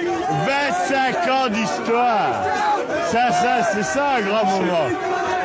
25 0.47 1.29
ans 1.31 1.49
d'histoire. 1.49 2.43
Ça, 3.11 3.33
ça, 3.33 3.63
c'est 3.73 3.83
ça 3.83 4.17
un 4.17 4.21
grand 4.23 4.45
moment. 4.45 4.89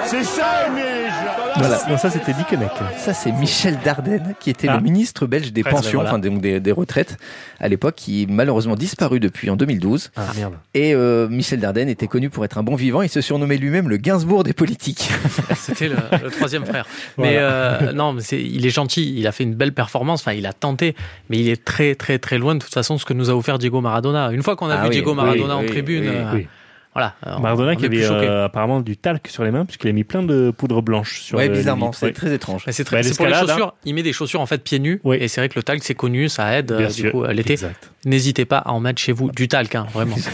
C'est 0.06 0.24
ça 0.24 0.68
aimer 0.68 0.82
les 0.82 1.08
gens. 1.08 1.34
Voilà. 1.58 1.80
Non, 1.90 1.98
ça 1.98 2.10
c'était 2.10 2.34
Dickeneck. 2.34 2.72
Ça, 2.98 3.14
c'est 3.14 3.32
Michel 3.32 3.78
Dardenne, 3.84 4.34
qui 4.40 4.50
était 4.50 4.68
Ah. 4.68 4.78
le 4.78 4.82
ministre 4.82 5.26
belge 5.28 5.54
des 5.54 5.62
Presque, 5.62 5.78
pensions, 5.78 6.00
voilà. 6.00 6.10
enfin 6.10 6.20
des, 6.20 6.60
des 6.60 6.72
retraites, 6.72 7.18
à 7.60 7.68
l'époque, 7.68 7.96
qui 7.96 8.24
est 8.24 8.26
malheureusement 8.30 8.76
disparu 8.76 9.20
depuis 9.20 9.50
en 9.50 9.56
2012. 9.56 10.12
Ah 10.16 10.22
merde. 10.36 10.54
Et 10.74 10.94
euh, 10.96 11.28
Michel 11.30 11.60
Dardenne 11.60 11.90
était 11.90 12.08
connu 12.08 12.30
pour 12.30 12.44
être 12.44 12.58
un 12.58 12.64
bon 12.64 12.76
vivant. 12.76 13.02
Il 13.02 13.10
se 13.10 13.22
surnommait 13.22 13.58
lui-même 13.58 13.88
le 13.88 13.98
Gainsbourg 13.98 14.44
des 14.44 14.54
politiques. 14.54 15.10
C'était 15.56 15.90
le, 15.90 15.96
le 16.24 16.30
troisième 16.32 16.66
frère. 16.66 16.86
Mais 17.18 17.36
euh, 17.38 17.94
non, 17.94 18.14
mais 18.14 18.22
c'est, 18.22 18.42
il 18.42 18.66
est 18.66 18.70
gentil. 18.72 19.14
Il 19.18 19.28
a 19.28 19.32
fait 19.32 19.44
une 19.44 19.56
belle 19.56 19.74
performance. 19.74 20.22
Enfin, 20.22 20.34
il 20.34 20.46
a 20.48 20.54
tenté, 20.54 20.96
mais 21.30 21.38
il 21.40 21.50
est 21.50 21.64
très, 21.64 21.96
très, 21.96 22.18
très 22.20 22.38
loin 22.38 22.56
de 22.56 22.60
toute 22.60 22.74
façon 22.74 22.98
ce 22.98 23.06
que 23.06 23.14
nous 23.14 23.30
a 23.30 23.36
offert 23.36 23.58
Diego 23.60 23.80
Maradona. 23.82 24.32
Une 24.32 24.42
fois 24.44 24.56
qu'on 24.56 24.70
a 24.70 24.76
Ah 24.76 24.82
vu 24.84 24.88
oui, 24.90 24.96
Diego 24.96 25.12
oui, 25.12 25.16
Maradona 25.18 25.58
en 25.58 25.62
oui, 25.62 25.68
tribune, 25.68 26.04
oui, 26.04 26.10
euh, 26.16 26.32
oui. 26.34 26.48
Voilà. 26.94 27.16
Maradona 27.42 27.72
on 27.74 27.76
qui 27.76 27.86
avait 27.86 28.04
euh, 28.06 28.46
apparemment 28.46 28.80
du 28.82 28.98
talc 28.98 29.28
sur 29.28 29.44
les 29.44 29.52
mains 29.52 29.66
puisqu'il 29.66 29.90
a 29.90 29.94
mis 29.94 30.04
plein 30.04 30.24
de 30.24 30.52
poudre 30.52 30.82
blanche 30.82 31.22
sur 31.22 31.38
ouais, 31.38 31.50
bizarrement, 31.50 31.92
c'est 31.92 32.08
Ouais. 32.08 32.12
très 32.14 32.34
étrange. 32.34 32.64
Mais 32.68 32.72
c'est 32.74 32.84
très, 32.84 32.98
Bah, 32.98 33.04
c'est 33.04 33.18
pour 33.18 33.26
les 33.26 33.34
chaussures. 33.34 33.74
Il 33.86 33.96
met 33.96 34.04
des 34.04 34.14
chaussures 34.14 34.42
en 34.42 34.46
fait 34.46 34.64
pieds 34.64 34.80
nus. 34.80 35.02
Oui. 35.04 35.18
Et 35.20 35.28
c'est 35.28 35.42
vrai 35.42 35.50
que 35.50 35.56
le 35.58 35.64
talc 35.64 35.84
c'est 35.84 35.96
connu, 35.96 36.30
ça 36.30 36.58
aide. 36.58 36.68
Bien 36.76 36.88
euh, 36.88 36.90
sûr. 36.90 37.06
du 37.06 37.12
coup, 37.12 37.24
à 37.24 37.34
l'été, 37.34 37.54
Exact. 37.54 37.90
n'hésitez 38.06 38.46
pas 38.46 38.60
à 38.60 38.72
en 38.72 38.80
mettre 38.80 39.02
chez 39.02 39.12
vous 39.12 39.32
du 39.32 39.48
talc, 39.48 39.74
hein, 39.76 39.88
vraiment. 39.94 40.16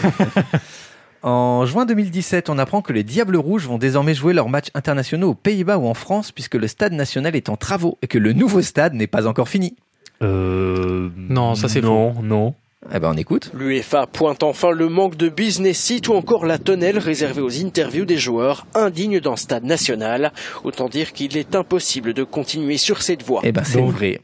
En 1.22 1.66
juin 1.66 1.84
2017, 1.84 2.48
on 2.48 2.56
apprend 2.56 2.80
que 2.80 2.94
les 2.94 3.02
Diables 3.04 3.36
Rouges 3.36 3.66
vont 3.66 3.76
désormais 3.76 4.14
jouer 4.14 4.32
leurs 4.32 4.48
matchs 4.48 4.68
internationaux 4.72 5.28
aux 5.30 5.34
Pays-Bas 5.34 5.76
ou 5.76 5.86
en 5.86 5.92
France 5.92 6.32
puisque 6.32 6.54
le 6.54 6.66
stade 6.66 6.94
national 6.94 7.36
est 7.36 7.50
en 7.50 7.58
travaux 7.58 7.98
et 8.00 8.06
que 8.06 8.16
le 8.16 8.32
nouveau 8.32 8.62
stade 8.62 8.94
n'est 8.94 9.06
pas 9.06 9.26
encore 9.26 9.50
fini. 9.50 9.76
Euh, 10.22 11.10
Non, 11.16 11.54
ça, 11.54 11.68
c'est 11.68 11.82
Non, 11.82 12.14
non. 12.22 12.54
Eh 12.94 12.98
ben 12.98 13.10
on 13.12 13.16
écoute. 13.16 13.50
L'UEFA 13.54 14.06
pointe 14.06 14.42
enfin 14.42 14.70
le 14.70 14.88
manque 14.88 15.16
de 15.16 15.28
business 15.28 15.78
seat 15.78 16.08
ou 16.08 16.14
encore 16.14 16.46
la 16.46 16.56
tonnelle 16.58 16.98
réservée 16.98 17.42
aux 17.42 17.62
interviews 17.62 18.06
des 18.06 18.16
joueurs 18.16 18.66
indignes 18.74 19.20
d'un 19.20 19.36
stade 19.36 19.64
national. 19.64 20.32
Autant 20.64 20.88
dire 20.88 21.12
qu'il 21.12 21.36
est 21.36 21.54
impossible 21.54 22.14
de 22.14 22.24
continuer 22.24 22.78
sur 22.78 23.02
cette 23.02 23.22
voie. 23.22 23.42
Eh 23.44 23.52
ben 23.52 23.64
c'est 23.64 23.78
Donc, 23.78 23.90
vrai. 23.92 24.20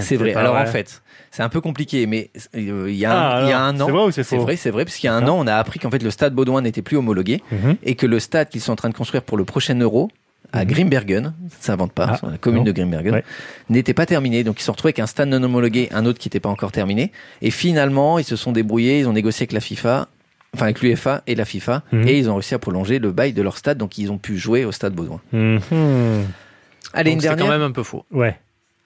C'est 0.00 0.16
vrai. 0.16 0.34
Alors 0.34 0.52
vrai. 0.54 0.62
en 0.62 0.66
fait, 0.66 1.02
c'est 1.32 1.42
un 1.42 1.48
peu 1.48 1.60
compliqué, 1.60 2.06
mais 2.06 2.30
euh, 2.54 2.86
il 2.88 2.94
y, 2.94 3.04
a 3.06 3.10
un- 3.12 3.14
Ah, 3.16 3.40
il 3.42 3.48
y 3.48 3.52
a 3.52 3.56
alors, 3.58 3.68
un 3.68 3.80
an, 3.80 3.86
c'est 3.86 3.92
vrai 3.92 4.02
ou 4.04 4.10
c'est 4.12 4.36
vrai, 4.36 4.56
c'est 4.56 4.70
vrai, 4.70 4.84
parce 4.84 4.96
qu'il 4.96 5.08
y 5.08 5.10
a 5.10 5.14
un 5.14 5.26
an, 5.26 5.36
on 5.38 5.46
a 5.46 5.54
appris 5.56 5.78
qu'en 5.80 5.90
fait 5.90 6.02
le 6.02 6.10
stade 6.10 6.34
Baudouin 6.34 6.60
n'était 6.60 6.82
plus 6.82 6.96
homologué 6.98 7.42
Mhm. 7.50 7.76
et 7.82 7.94
que 7.96 8.06
le 8.06 8.20
stade 8.20 8.48
qu'ils 8.50 8.60
sont 8.60 8.72
en 8.72 8.76
train 8.76 8.90
de 8.90 8.94
construire 8.94 9.22
pour 9.22 9.36
le 9.38 9.44
prochain 9.44 9.74
Euro 9.80 10.08
à 10.58 10.64
Grimbergen, 10.64 11.34
ça 11.50 11.56
s'invente 11.72 11.92
pas, 11.92 12.08
Ah, 12.12 12.16
sur 12.18 12.30
la 12.30 12.38
commune 12.38 12.60
non. 12.60 12.64
de 12.64 12.72
Grimbergen, 12.72 13.14
Ouais. 13.14 13.24
n'était 13.70 13.94
pas 13.94 14.06
terminé. 14.06 14.44
Donc 14.44 14.56
ils 14.58 14.60
se 14.60 14.66
sont 14.66 14.72
retrouvés 14.72 14.88
avec 14.90 14.98
un 15.00 15.06
stade 15.06 15.28
non 15.28 15.42
homologué, 15.42 15.88
un 15.92 16.06
autre 16.06 16.18
qui 16.18 16.28
n'était 16.28 16.40
pas 16.40 16.48
encore 16.48 16.72
terminé. 16.72 17.12
Et 17.42 17.50
finalement, 17.50 18.18
ils 18.18 18.24
se 18.24 18.36
sont 18.36 18.52
débrouillés, 18.52 19.00
ils 19.00 19.08
ont 19.08 19.12
négocié 19.12 19.44
avec 19.44 19.52
la 19.52 19.60
FIFA, 19.60 20.08
enfin 20.54 20.64
avec 20.64 20.80
l'UEFA 20.80 21.22
et 21.26 21.34
la 21.34 21.44
FIFA, 21.44 21.82
Mhm. 21.92 22.08
et 22.08 22.18
ils 22.18 22.30
ont 22.30 22.34
réussi 22.34 22.54
à 22.54 22.58
prolonger 22.58 22.98
le 22.98 23.12
bail 23.12 23.32
de 23.32 23.42
leur 23.42 23.58
stade, 23.58 23.78
donc 23.78 23.98
ils 23.98 24.10
ont 24.10 24.18
pu 24.18 24.38
jouer 24.38 24.64
au 24.64 24.72
stade 24.72 24.94
Baudouin. 24.94 25.20
Mhm. 25.32 25.60
Allez, 26.92 27.10
Donc, 27.10 27.14
une 27.16 27.20
c'est 27.20 27.26
dernière. 27.28 27.44
quand 27.46 27.50
même 27.52 27.62
un 27.62 27.72
peu 27.72 27.82
faux. 27.82 28.04
Ouais. 28.10 28.38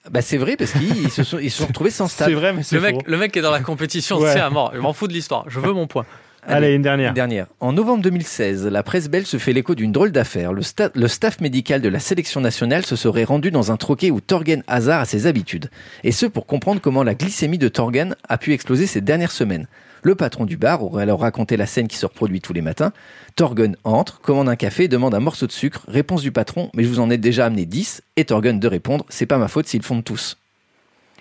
Bah 0.09 0.21
c'est 0.21 0.37
vrai 0.37 0.57
parce 0.57 0.71
qu'ils 0.71 1.11
se 1.11 1.23
sont, 1.23 1.37
ils 1.37 1.51
se 1.51 1.59
sont 1.59 1.67
retrouvés 1.67 1.91
sans 1.91 2.07
stade. 2.09 2.27
C'est 2.29 2.33
vrai, 2.33 2.53
mais 2.53 2.63
c'est 2.63 2.75
Le 2.75 2.81
mec, 2.81 2.95
faux. 2.95 3.01
le 3.05 3.17
mec 3.17 3.31
qui 3.31 3.39
est 3.39 3.43
dans 3.43 3.51
la 3.51 3.59
compétition, 3.59 4.17
Ouais. 4.17 4.33
c'est 4.33 4.39
à 4.39 4.49
mort. 4.49 4.71
Je 4.73 4.79
m'en 4.79 4.93
fous 4.93 5.07
de 5.07 5.13
l'histoire. 5.13 5.45
Je 5.47 5.59
veux 5.59 5.73
mon 5.73 5.85
point. 5.85 6.05
Allez, 6.47 6.73
une 6.73 6.81
dernière. 6.81 7.09
Une 7.09 7.15
dernière. 7.15 7.47
En 7.59 7.71
novembre 7.71 8.01
2016, 8.03 8.65
la 8.67 8.81
presse 8.83 9.09
belge 9.09 9.27
se 9.27 9.37
fait 9.37 9.53
l'écho 9.53 9.75
d'une 9.75 9.91
drôle 9.91 10.11
d'affaire. 10.11 10.53
Le, 10.53 10.61
sta- 10.61 10.89
le 10.95 11.07
staff 11.07 11.39
médical 11.39 11.81
de 11.81 11.89
la 11.89 11.99
sélection 11.99 12.41
nationale 12.41 12.85
se 12.85 12.95
serait 12.95 13.23
rendu 13.23 13.51
dans 13.51 13.71
un 13.71 13.77
troquet 13.77 14.09
où 14.11 14.19
Torgen 14.21 14.63
Hazard 14.67 15.01
a 15.01 15.05
ses 15.05 15.27
habitudes. 15.27 15.69
Et 16.03 16.11
ce 16.11 16.25
pour 16.25 16.47
comprendre 16.47 16.81
comment 16.81 17.03
la 17.03 17.13
glycémie 17.13 17.59
de 17.59 17.67
Torgen 17.67 18.15
a 18.27 18.37
pu 18.39 18.53
exploser 18.53 18.87
ces 18.87 19.01
dernières 19.01 19.31
semaines. 19.31 19.67
Le 20.03 20.15
patron 20.15 20.45
du 20.45 20.57
bar 20.57 20.83
aurait 20.83 21.03
alors 21.03 21.21
raconté 21.21 21.57
la 21.57 21.67
scène 21.67 21.87
qui 21.87 21.95
se 21.97 22.07
reproduit 22.07 22.41
tous 22.41 22.53
les 22.53 22.61
matins. 22.61 22.91
Torgen 23.35 23.75
entre, 23.83 24.19
commande 24.19 24.49
un 24.49 24.55
café, 24.55 24.87
demande 24.87 25.13
un 25.13 25.19
morceau 25.19 25.45
de 25.45 25.51
sucre. 25.51 25.83
Réponse 25.87 26.23
du 26.23 26.31
patron, 26.31 26.71
mais 26.73 26.83
je 26.83 26.87
vous 26.89 26.99
en 26.99 27.11
ai 27.11 27.19
déjà 27.19 27.45
amené 27.45 27.65
10. 27.67 28.01
Et 28.15 28.25
Torgen 28.25 28.59
de 28.59 28.67
répondre, 28.67 29.05
c'est 29.09 29.27
pas 29.27 29.37
ma 29.37 29.47
faute 29.47 29.67
s'ils 29.67 29.83
fondent 29.83 30.03
tous. 30.03 30.37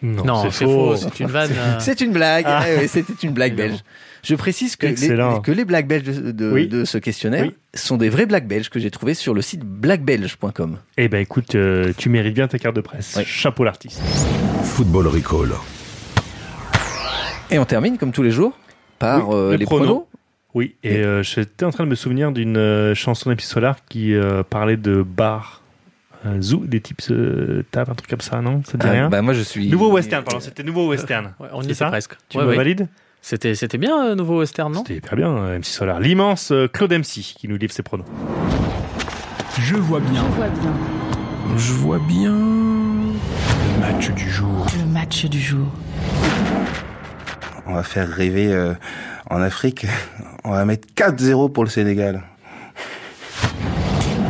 Non, 0.02 0.44
c'est 0.50 0.64
faux. 0.64 0.96
C'est 0.96 1.20
une 1.20 1.26
vanne. 1.28 1.50
euh, 1.58 1.76
C'est 1.78 2.00
une 2.00 2.12
blague. 2.12 2.44
Ah. 2.48 2.62
Ouais, 2.64 2.76
ouais, 2.78 2.88
C'était 2.88 3.12
une 3.22 3.32
blague 3.34 3.54
belge. 3.54 3.80
Je 4.22 4.34
précise 4.34 4.76
que 4.76 4.86
les, 4.86 5.40
que 5.42 5.50
les 5.52 5.64
blagues 5.64 5.86
belges 5.86 6.04
de, 6.04 6.30
de- 6.32 6.52
Oui. 6.52 6.68
de 6.68 6.84
ce 6.84 6.98
questionnaire 6.98 7.44
Oui. 7.46 7.54
sont 7.74 7.96
des 7.96 8.08
vraies 8.10 8.26
blagues 8.26 8.46
belges 8.46 8.68
que 8.68 8.78
j'ai 8.78 8.90
trouvées 8.90 9.14
sur 9.14 9.32
le 9.34 9.40
site 9.42 9.60
blackbelge.com. 9.64 10.78
Eh 10.98 11.08
ben 11.08 11.18
écoute, 11.20 11.54
euh, 11.54 11.92
tu 11.96 12.08
mérites 12.10 12.34
bien 12.34 12.46
ta 12.48 12.58
carte 12.58 12.76
de 12.76 12.80
presse. 12.82 13.16
Ouais. 13.16 13.24
Chapeau 13.24 13.64
l'artiste. 13.64 14.00
Football 14.62 15.06
Recall. 15.08 15.50
Et 17.50 17.58
on 17.58 17.64
termine, 17.64 17.98
comme 17.98 18.12
tous 18.12 18.22
les 18.22 18.30
jours, 18.30 18.52
par 18.98 19.28
Oui, 19.28 19.34
euh, 19.36 19.50
les 19.52 19.58
les 19.58 19.64
pronos. 19.64 19.84
pronos. 19.86 20.06
Oui, 20.54 20.74
et 20.82 20.96
euh, 20.98 21.22
j'étais 21.22 21.64
en 21.64 21.70
train 21.70 21.84
de 21.84 21.88
me 21.90 21.94
souvenir 21.94 22.32
d'une 22.32 22.56
euh, 22.56 22.94
chanson 22.94 23.30
d'Epi 23.30 23.44
Solar 23.44 23.76
qui 23.88 24.14
euh, 24.14 24.42
parlait 24.42 24.76
de 24.76 25.02
bar, 25.02 25.62
euh, 26.26 26.40
zoo, 26.42 26.64
des 26.66 26.80
types 26.80 27.00
euh, 27.10 27.62
tables, 27.70 27.92
un 27.92 27.94
truc 27.94 28.10
comme 28.10 28.20
ça, 28.20 28.40
non? 28.40 28.62
Ça 28.64 28.72
te 28.72 28.76
dit 28.78 28.86
Ah, 28.88 28.90
rien? 28.92 29.08
bah, 29.08 29.22
moi, 29.22 29.32
je 29.32 29.42
suis. 29.42 29.68
Nouveau 29.68 29.92
western, 29.92 30.24
pardon, 30.24 30.40
c'était 30.40 30.64
nouveau 30.64 30.88
western. 30.88 31.34
ouais, 31.38 31.48
on 31.52 31.62
y 31.62 31.74
ça? 31.74 31.86
presque. 31.86 32.14
Tu 32.28 32.36
Ouais, 32.38 32.44
me 32.44 32.50
ouais. 32.50 32.56
valides? 32.56 32.88
C'était, 33.22 33.54
c'était 33.54 33.78
bien, 33.78 34.06
euh, 34.06 34.14
nouveau 34.14 34.38
western, 34.40 34.72
non? 34.72 34.80
C'était 34.80 34.96
hyper 34.96 35.16
bien, 35.16 35.28
euh, 35.30 35.58
MC 35.58 35.66
Solar. 35.66 36.00
L'immense 36.00 36.52
euh, 36.52 36.68
Claude 36.68 36.92
MC 36.92 37.20
qui 37.36 37.48
nous 37.48 37.56
livre 37.56 37.72
ses 37.72 37.82
pronos. 37.82 38.06
Je 39.58 39.76
vois 39.76 40.00
bien 40.00 40.22
On 40.24 40.30
voit 40.30 40.48
bien 40.48 40.72
Je 41.56 41.72
vois 41.72 41.98
bien. 41.98 42.32
le 42.32 43.80
match 43.80 44.10
du 44.10 44.30
jour. 44.30 44.66
le 44.78 44.86
match 44.86 45.26
du 45.26 45.40
jour. 45.40 45.66
On 47.66 47.74
va 47.74 47.82
faire 47.82 48.08
rêver 48.08 48.52
euh, 48.52 48.74
en 49.28 49.40
Afrique. 49.42 49.86
On 50.44 50.52
va 50.52 50.64
mettre 50.64 50.88
4-0 50.96 51.52
pour 51.52 51.64
le 51.64 51.70
Sénégal. 51.70 52.22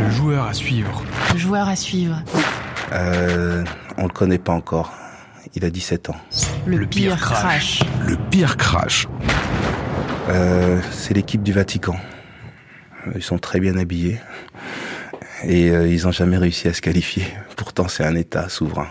Le 0.00 0.11
joueur 0.11 0.46
à 0.46 0.53
suivre. 0.53 1.03
Le 1.33 1.38
joueur 1.38 1.68
à 1.68 1.76
suivre. 1.76 2.16
Euh, 2.92 3.62
on 3.96 4.03
le 4.03 4.09
connaît 4.09 4.38
pas 4.38 4.53
encore. 4.53 4.92
Il 5.54 5.64
a 5.64 5.70
17 5.70 6.10
ans. 6.10 6.16
Le, 6.66 6.76
Le 6.76 6.86
pire 6.86 7.14
pire, 7.16 7.20
crash. 7.20 7.38
crash. 7.80 7.80
Le 8.06 8.16
pire 8.30 8.56
crash. 8.56 9.08
Euh, 10.28 10.80
c'est 10.92 11.14
l'équipe 11.14 11.42
du 11.42 11.52
Vatican. 11.52 11.96
Euh, 13.08 13.12
Ils 13.16 13.22
sont 13.22 13.38
très 13.38 13.58
bien 13.58 13.76
habillés. 13.76 14.20
Et 15.44 15.70
euh, 15.70 15.88
ils 15.88 16.06
ont 16.06 16.12
jamais 16.12 16.36
réussi 16.36 16.68
à 16.68 16.72
se 16.74 16.80
qualifier. 16.80 17.24
Pourtant, 17.56 17.88
c'est 17.88 18.04
un 18.04 18.14
État 18.14 18.48
souverain. 18.48 18.88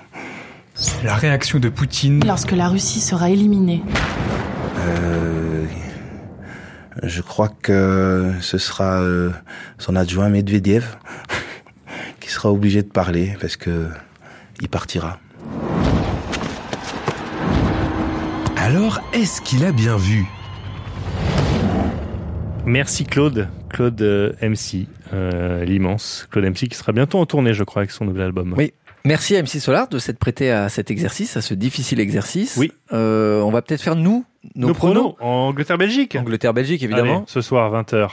La 1.04 1.16
réaction 1.16 1.60
de 1.60 1.70
Poutine. 1.70 2.24
Lorsque 2.26 2.52
la 2.52 2.68
Russie 2.68 3.00
sera 3.02 3.30
éliminée. 3.30 3.82
Euh, 4.80 5.66
je 7.04 7.22
crois 7.22 7.50
que 7.62 8.32
ce 8.42 8.58
sera 8.58 9.02
euh, 9.02 9.32
son 9.78 9.96
adjoint 9.96 10.30
Medvedev 10.30 10.86
qui 12.20 12.30
sera 12.30 12.52
obligé 12.52 12.82
de 12.82 12.88
parler 12.90 13.38
parce 13.42 13.56
que 13.58 13.88
il 14.62 14.70
partira. 14.70 15.20
Alors, 18.90 19.04
est-ce 19.14 19.40
qu'il 19.44 19.64
a 19.66 19.72
bien 19.72 19.98
vu? 19.98 20.26
Merci 22.66 23.06
Claude, 23.06 23.48
Claude 23.70 24.02
euh, 24.02 24.34
MC, 24.42 24.88
euh, 25.14 25.64
l'immense 25.64 26.28
Claude 26.32 26.46
MC 26.46 26.68
qui 26.68 26.76
sera 26.76 26.92
bientôt 26.92 27.20
en 27.20 27.28
tournée, 27.28 27.54
je 27.54 27.64
crois, 27.64 27.84
avec 27.84 27.92
son 27.92 28.06
nouvel 28.06 28.24
album. 28.24 28.56
Oui. 28.58 28.74
Merci 29.06 29.36
à 29.36 29.44
MC 29.44 29.60
Solar 29.60 29.90
de 29.90 30.00
s'être 30.00 30.18
prêté 30.18 30.50
à 30.50 30.70
cet 30.70 30.90
exercice, 30.90 31.38
à 31.38 31.42
ce 31.42 31.54
difficile 31.54 32.00
exercice. 32.00 32.58
Oui. 32.58 32.72
Euh, 32.92 33.42
on 33.42 33.52
va 33.52 33.62
peut-être 33.62 33.84
faire, 33.84 33.96
nous, 33.96 34.26
nos, 34.56 34.70
Nos 34.70 34.74
pronos. 34.74 35.16
Angleterre-Belgique. 35.20 36.16
Angleterre-Belgique, 36.16 36.82
évidemment. 36.82 37.18
Allez, 37.18 37.26
ce 37.28 37.42
soir, 37.42 37.72
20h. 37.72 38.10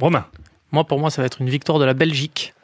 Romain. 0.00 0.26
Moi, 0.70 0.84
pour 0.84 1.00
moi, 1.00 1.10
ça 1.10 1.22
va 1.22 1.26
être 1.26 1.40
une 1.40 1.50
victoire 1.50 1.80
de 1.80 1.84
la 1.84 1.94
Belgique. 1.94 2.54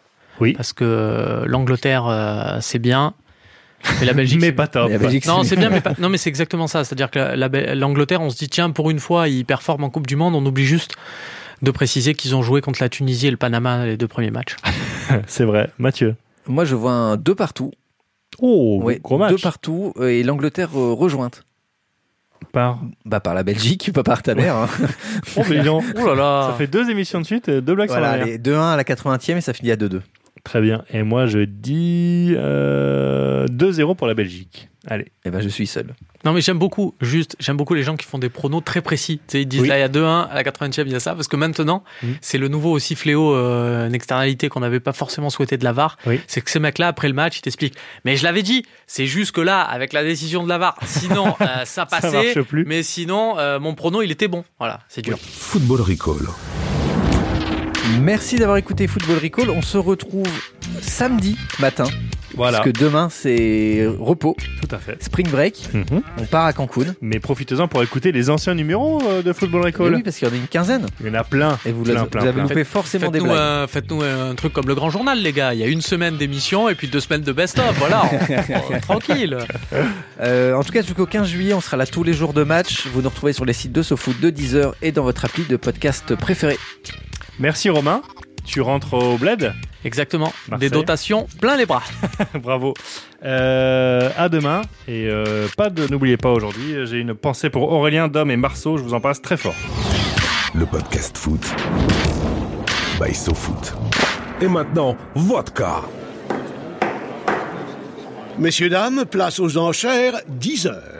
Oui. 0.40 0.52
Parce 0.52 0.72
que 0.72 1.42
l'Angleterre, 1.46 2.06
euh, 2.06 2.58
c'est 2.60 2.78
bien. 2.78 3.14
Mais 4.00 4.06
la 4.06 4.12
Belgique. 4.12 4.40
Mais 4.40 4.52
pas 4.52 4.66
top. 4.66 4.90
Belgique, 4.90 5.26
Non, 5.26 5.42
c'est 5.42 5.56
bien, 5.56 5.70
mais 5.70 5.80
pas... 5.80 5.94
non, 5.98 6.08
mais 6.08 6.18
c'est 6.18 6.28
exactement 6.28 6.66
ça. 6.66 6.84
C'est-à-dire 6.84 7.10
que 7.10 7.18
la- 7.18 7.36
la 7.36 7.48
Bel- 7.48 7.78
l'Angleterre, 7.78 8.20
on 8.20 8.30
se 8.30 8.36
dit 8.36 8.48
tiens, 8.48 8.70
pour 8.70 8.90
une 8.90 8.98
fois, 9.00 9.28
ils 9.28 9.44
performent 9.44 9.84
en 9.84 9.90
Coupe 9.90 10.06
du 10.06 10.16
Monde. 10.16 10.34
On 10.34 10.44
oublie 10.44 10.64
juste 10.66 10.94
de 11.62 11.70
préciser 11.70 12.14
qu'ils 12.14 12.34
ont 12.34 12.42
joué 12.42 12.60
contre 12.60 12.82
la 12.82 12.88
Tunisie 12.88 13.26
et 13.26 13.30
le 13.30 13.36
Panama 13.36 13.84
les 13.86 13.96
deux 13.96 14.08
premiers 14.08 14.30
matchs. 14.30 14.56
C'est 15.26 15.44
vrai. 15.44 15.70
Mathieu. 15.78 16.16
Moi, 16.46 16.64
je 16.64 16.74
vois 16.74 16.92
un 16.92 17.16
deux 17.16 17.34
partout. 17.34 17.70
Oh, 18.38 18.80
Ouais, 18.82 18.98
gros 19.02 19.18
match. 19.18 19.30
Deux 19.32 19.38
partout 19.38 19.92
euh, 19.98 20.08
et 20.08 20.22
l'Angleterre 20.22 20.70
euh, 20.76 20.92
rejointe. 20.92 21.44
Par... 22.52 22.80
Bah, 23.04 23.20
par 23.20 23.34
la 23.34 23.42
Belgique, 23.42 23.92
pas 23.92 24.02
par 24.02 24.22
ta 24.22 24.34
mère. 24.34 24.56
hein. 24.56 24.68
Oh, 25.36 25.42
mais 25.50 25.60
donc. 25.62 25.84
Oh 25.96 26.06
là 26.06 26.14
là 26.14 26.48
Ça 26.50 26.56
fait 26.56 26.66
deux 26.66 26.88
émissions 26.90 27.20
de 27.20 27.26
suite, 27.26 27.48
et 27.48 27.60
deux 27.60 27.74
blagues 27.74 27.88
voilà, 27.90 28.08
sur 28.12 28.18
la 28.20 28.24
mer. 28.24 28.34
allez, 28.34 28.38
2-1 28.38 28.72
à 28.72 28.76
la 28.76 28.82
80e 28.84 29.36
et 29.36 29.40
ça 29.40 29.52
finit 29.52 29.70
à 29.72 29.76
2-2. 29.76 30.00
Très 30.44 30.60
bien. 30.60 30.84
Et 30.90 31.02
moi, 31.02 31.26
je 31.26 31.40
dis 31.40 32.34
euh, 32.36 33.46
2-0 33.48 33.94
pour 33.96 34.06
la 34.06 34.14
Belgique. 34.14 34.68
Allez. 34.86 35.12
Et 35.26 35.30
ben, 35.30 35.40
je 35.42 35.48
suis 35.50 35.66
seul. 35.66 35.94
Non, 36.24 36.32
mais 36.32 36.40
j'aime 36.40 36.58
beaucoup, 36.58 36.94
juste, 37.02 37.36
j'aime 37.38 37.56
beaucoup 37.58 37.74
les 37.74 37.82
gens 37.82 37.96
qui 37.96 38.06
font 38.06 38.18
des 38.18 38.30
pronos 38.30 38.62
très 38.64 38.80
précis. 38.80 39.18
Tu 39.18 39.32
sais, 39.32 39.42
ils 39.42 39.46
disent 39.46 39.60
Oui. 39.60 39.68
là, 39.68 39.76
il 39.76 39.80
y 39.80 39.84
a 39.84 39.88
2-1, 39.88 40.28
à 40.30 40.34
la 40.34 40.42
80e, 40.42 40.84
il 40.86 40.92
y 40.92 40.94
a 40.94 41.00
ça. 41.00 41.14
Parce 41.14 41.28
que 41.28 41.36
maintenant, 41.36 41.84
Mhm. 42.02 42.14
c'est 42.22 42.38
le 42.38 42.48
nouveau 42.48 42.70
aussi 42.72 42.94
fléau, 42.94 43.34
euh, 43.34 43.86
une 43.86 43.94
externalité 43.94 44.48
qu'on 44.48 44.60
n'avait 44.60 44.80
pas 44.80 44.94
forcément 44.94 45.28
souhaité 45.28 45.58
de 45.58 45.64
la 45.64 45.72
VAR. 45.72 45.98
Oui. 46.06 46.18
C'est 46.26 46.40
que 46.40 46.50
ces 46.50 46.60
mecs-là, 46.60 46.88
après 46.88 47.08
le 47.08 47.14
match, 47.14 47.38
ils 47.38 47.42
t'expliquent. 47.42 47.76
Mais 48.06 48.16
je 48.16 48.24
l'avais 48.24 48.42
dit, 48.42 48.64
c'est 48.86 49.06
juste 49.06 49.32
que 49.32 49.42
là, 49.42 49.60
avec 49.60 49.92
la 49.92 50.02
décision 50.02 50.42
de 50.44 50.48
la 50.48 50.56
VAR, 50.56 50.76
sinon, 50.86 51.34
euh, 51.42 51.64
ça 51.64 51.84
passait. 51.84 52.12
marche 52.34 52.40
plus. 52.48 52.64
Mais 52.64 52.82
sinon, 52.82 53.38
euh, 53.38 53.58
mon 53.60 53.74
prono, 53.74 54.00
il 54.00 54.10
était 54.10 54.28
bon. 54.28 54.44
Voilà, 54.58 54.80
c'est 54.88 55.02
dur. 55.02 55.18
Football 55.20 55.82
Recall. 55.82 56.26
Merci 58.02 58.36
d'avoir 58.36 58.56
écouté 58.58 58.86
Football 58.86 59.18
Recall. 59.22 59.50
On 59.50 59.62
se 59.62 59.78
retrouve 59.78 60.26
samedi 60.80 61.36
matin. 61.58 61.84
Voilà. 62.36 62.58
Parce 62.58 62.70
que 62.70 62.78
demain, 62.78 63.08
c'est 63.10 63.86
repos. 63.98 64.36
Tout 64.62 64.74
à 64.74 64.78
fait. 64.78 65.02
Spring 65.02 65.28
break. 65.28 65.68
Mhm. 65.74 66.00
On 66.18 66.24
part 66.26 66.46
à 66.46 66.52
Cancun. 66.52 66.94
Mais 67.00 67.18
profitez-en 67.18 67.66
pour 67.66 67.82
écouter 67.82 68.12
les 68.12 68.30
anciens 68.30 68.54
numéros 68.54 69.02
euh, 69.08 69.22
de 69.22 69.32
Football 69.32 69.64
Recall. 69.66 69.94
oui, 69.96 70.02
parce 70.04 70.16
qu'il 70.16 70.28
y 70.28 70.30
en 70.30 70.34
a 70.34 70.36
une 70.36 70.46
quinzaine. 70.46 70.86
Il 71.00 71.08
y 71.08 71.10
en 71.10 71.14
a 71.14 71.24
plein. 71.24 71.58
Et 71.66 71.72
vous, 71.72 71.82
plein, 71.82 71.94
vous 72.04 72.18
avez 72.18 72.32
plein. 72.32 72.42
loupé 72.44 72.62
forcément 72.64 73.10
des 73.10 73.18
blagues. 73.20 73.36
un, 73.36 73.66
faites-nous 73.66 74.02
un 74.02 74.34
truc 74.36 74.52
comme 74.52 74.68
le 74.68 74.76
grand 74.76 74.90
journal, 74.90 75.20
les 75.20 75.32
gars. 75.32 75.54
Il 75.54 75.60
y 75.60 75.64
a 75.64 75.66
une 75.66 75.80
semaine 75.82 76.16
d'émission 76.16 76.68
et 76.68 76.76
puis 76.76 76.86
deux 76.86 77.00
semaines 77.00 77.22
de 77.22 77.32
best-of. 77.32 77.76
Voilà, 77.78 78.04
on- 78.12 78.74
on- 78.76 78.80
tranquille. 78.80 79.36
Euh, 80.20 80.54
en 80.54 80.62
tout 80.62 80.72
cas, 80.72 80.82
jusqu'au 80.82 81.06
15 81.06 81.26
juillet, 81.26 81.52
on 81.54 81.60
sera 81.60 81.76
là 81.76 81.86
tous 81.86 82.04
les 82.04 82.12
jours 82.12 82.32
de 82.32 82.44
match. 82.44 82.86
Vous 82.86 83.02
nous 83.02 83.08
retrouvez 83.08 83.32
sur 83.32 83.44
les 83.44 83.52
sites 83.54 83.72
de 83.72 83.82
SoFoot 83.82 84.20
de 84.20 84.30
10h 84.30 84.72
et 84.82 84.92
dans 84.92 85.02
votre 85.02 85.24
appli 85.24 85.44
de 85.44 85.56
podcast 85.56 86.14
préféré. 86.14 86.56
Merci 87.40 87.70
Romain. 87.70 88.02
Tu 88.44 88.60
rentres 88.60 88.94
au 88.94 89.16
bled 89.16 89.54
Exactement. 89.84 90.32
Marseille. 90.48 90.68
Des 90.68 90.74
dotations 90.74 91.26
plein 91.40 91.56
les 91.56 91.64
bras. 91.64 91.82
Bravo. 92.34 92.74
Euh, 93.24 94.10
à 94.16 94.28
demain. 94.28 94.60
Et 94.86 95.08
euh, 95.08 95.48
pas 95.56 95.70
de, 95.70 95.86
n'oubliez 95.90 96.18
pas 96.18 96.30
aujourd'hui, 96.30 96.86
j'ai 96.86 96.98
une 96.98 97.14
pensée 97.14 97.48
pour 97.48 97.70
Aurélien, 97.72 98.08
Dom 98.08 98.30
et 98.30 98.36
Marceau. 98.36 98.76
Je 98.76 98.82
vous 98.82 98.92
en 98.92 99.00
passe 99.00 99.22
très 99.22 99.38
fort. 99.38 99.54
Le 100.54 100.66
podcast 100.66 101.16
foot. 101.16 101.40
By 103.00 103.14
SoFoot. 103.14 103.74
Et 104.42 104.48
maintenant, 104.48 104.96
vodka. 105.14 105.82
Messieurs, 108.38 108.68
dames, 108.68 109.04
place 109.10 109.38
aux 109.38 109.56
enchères, 109.56 110.20
10 110.28 110.66
heures. 110.66 110.99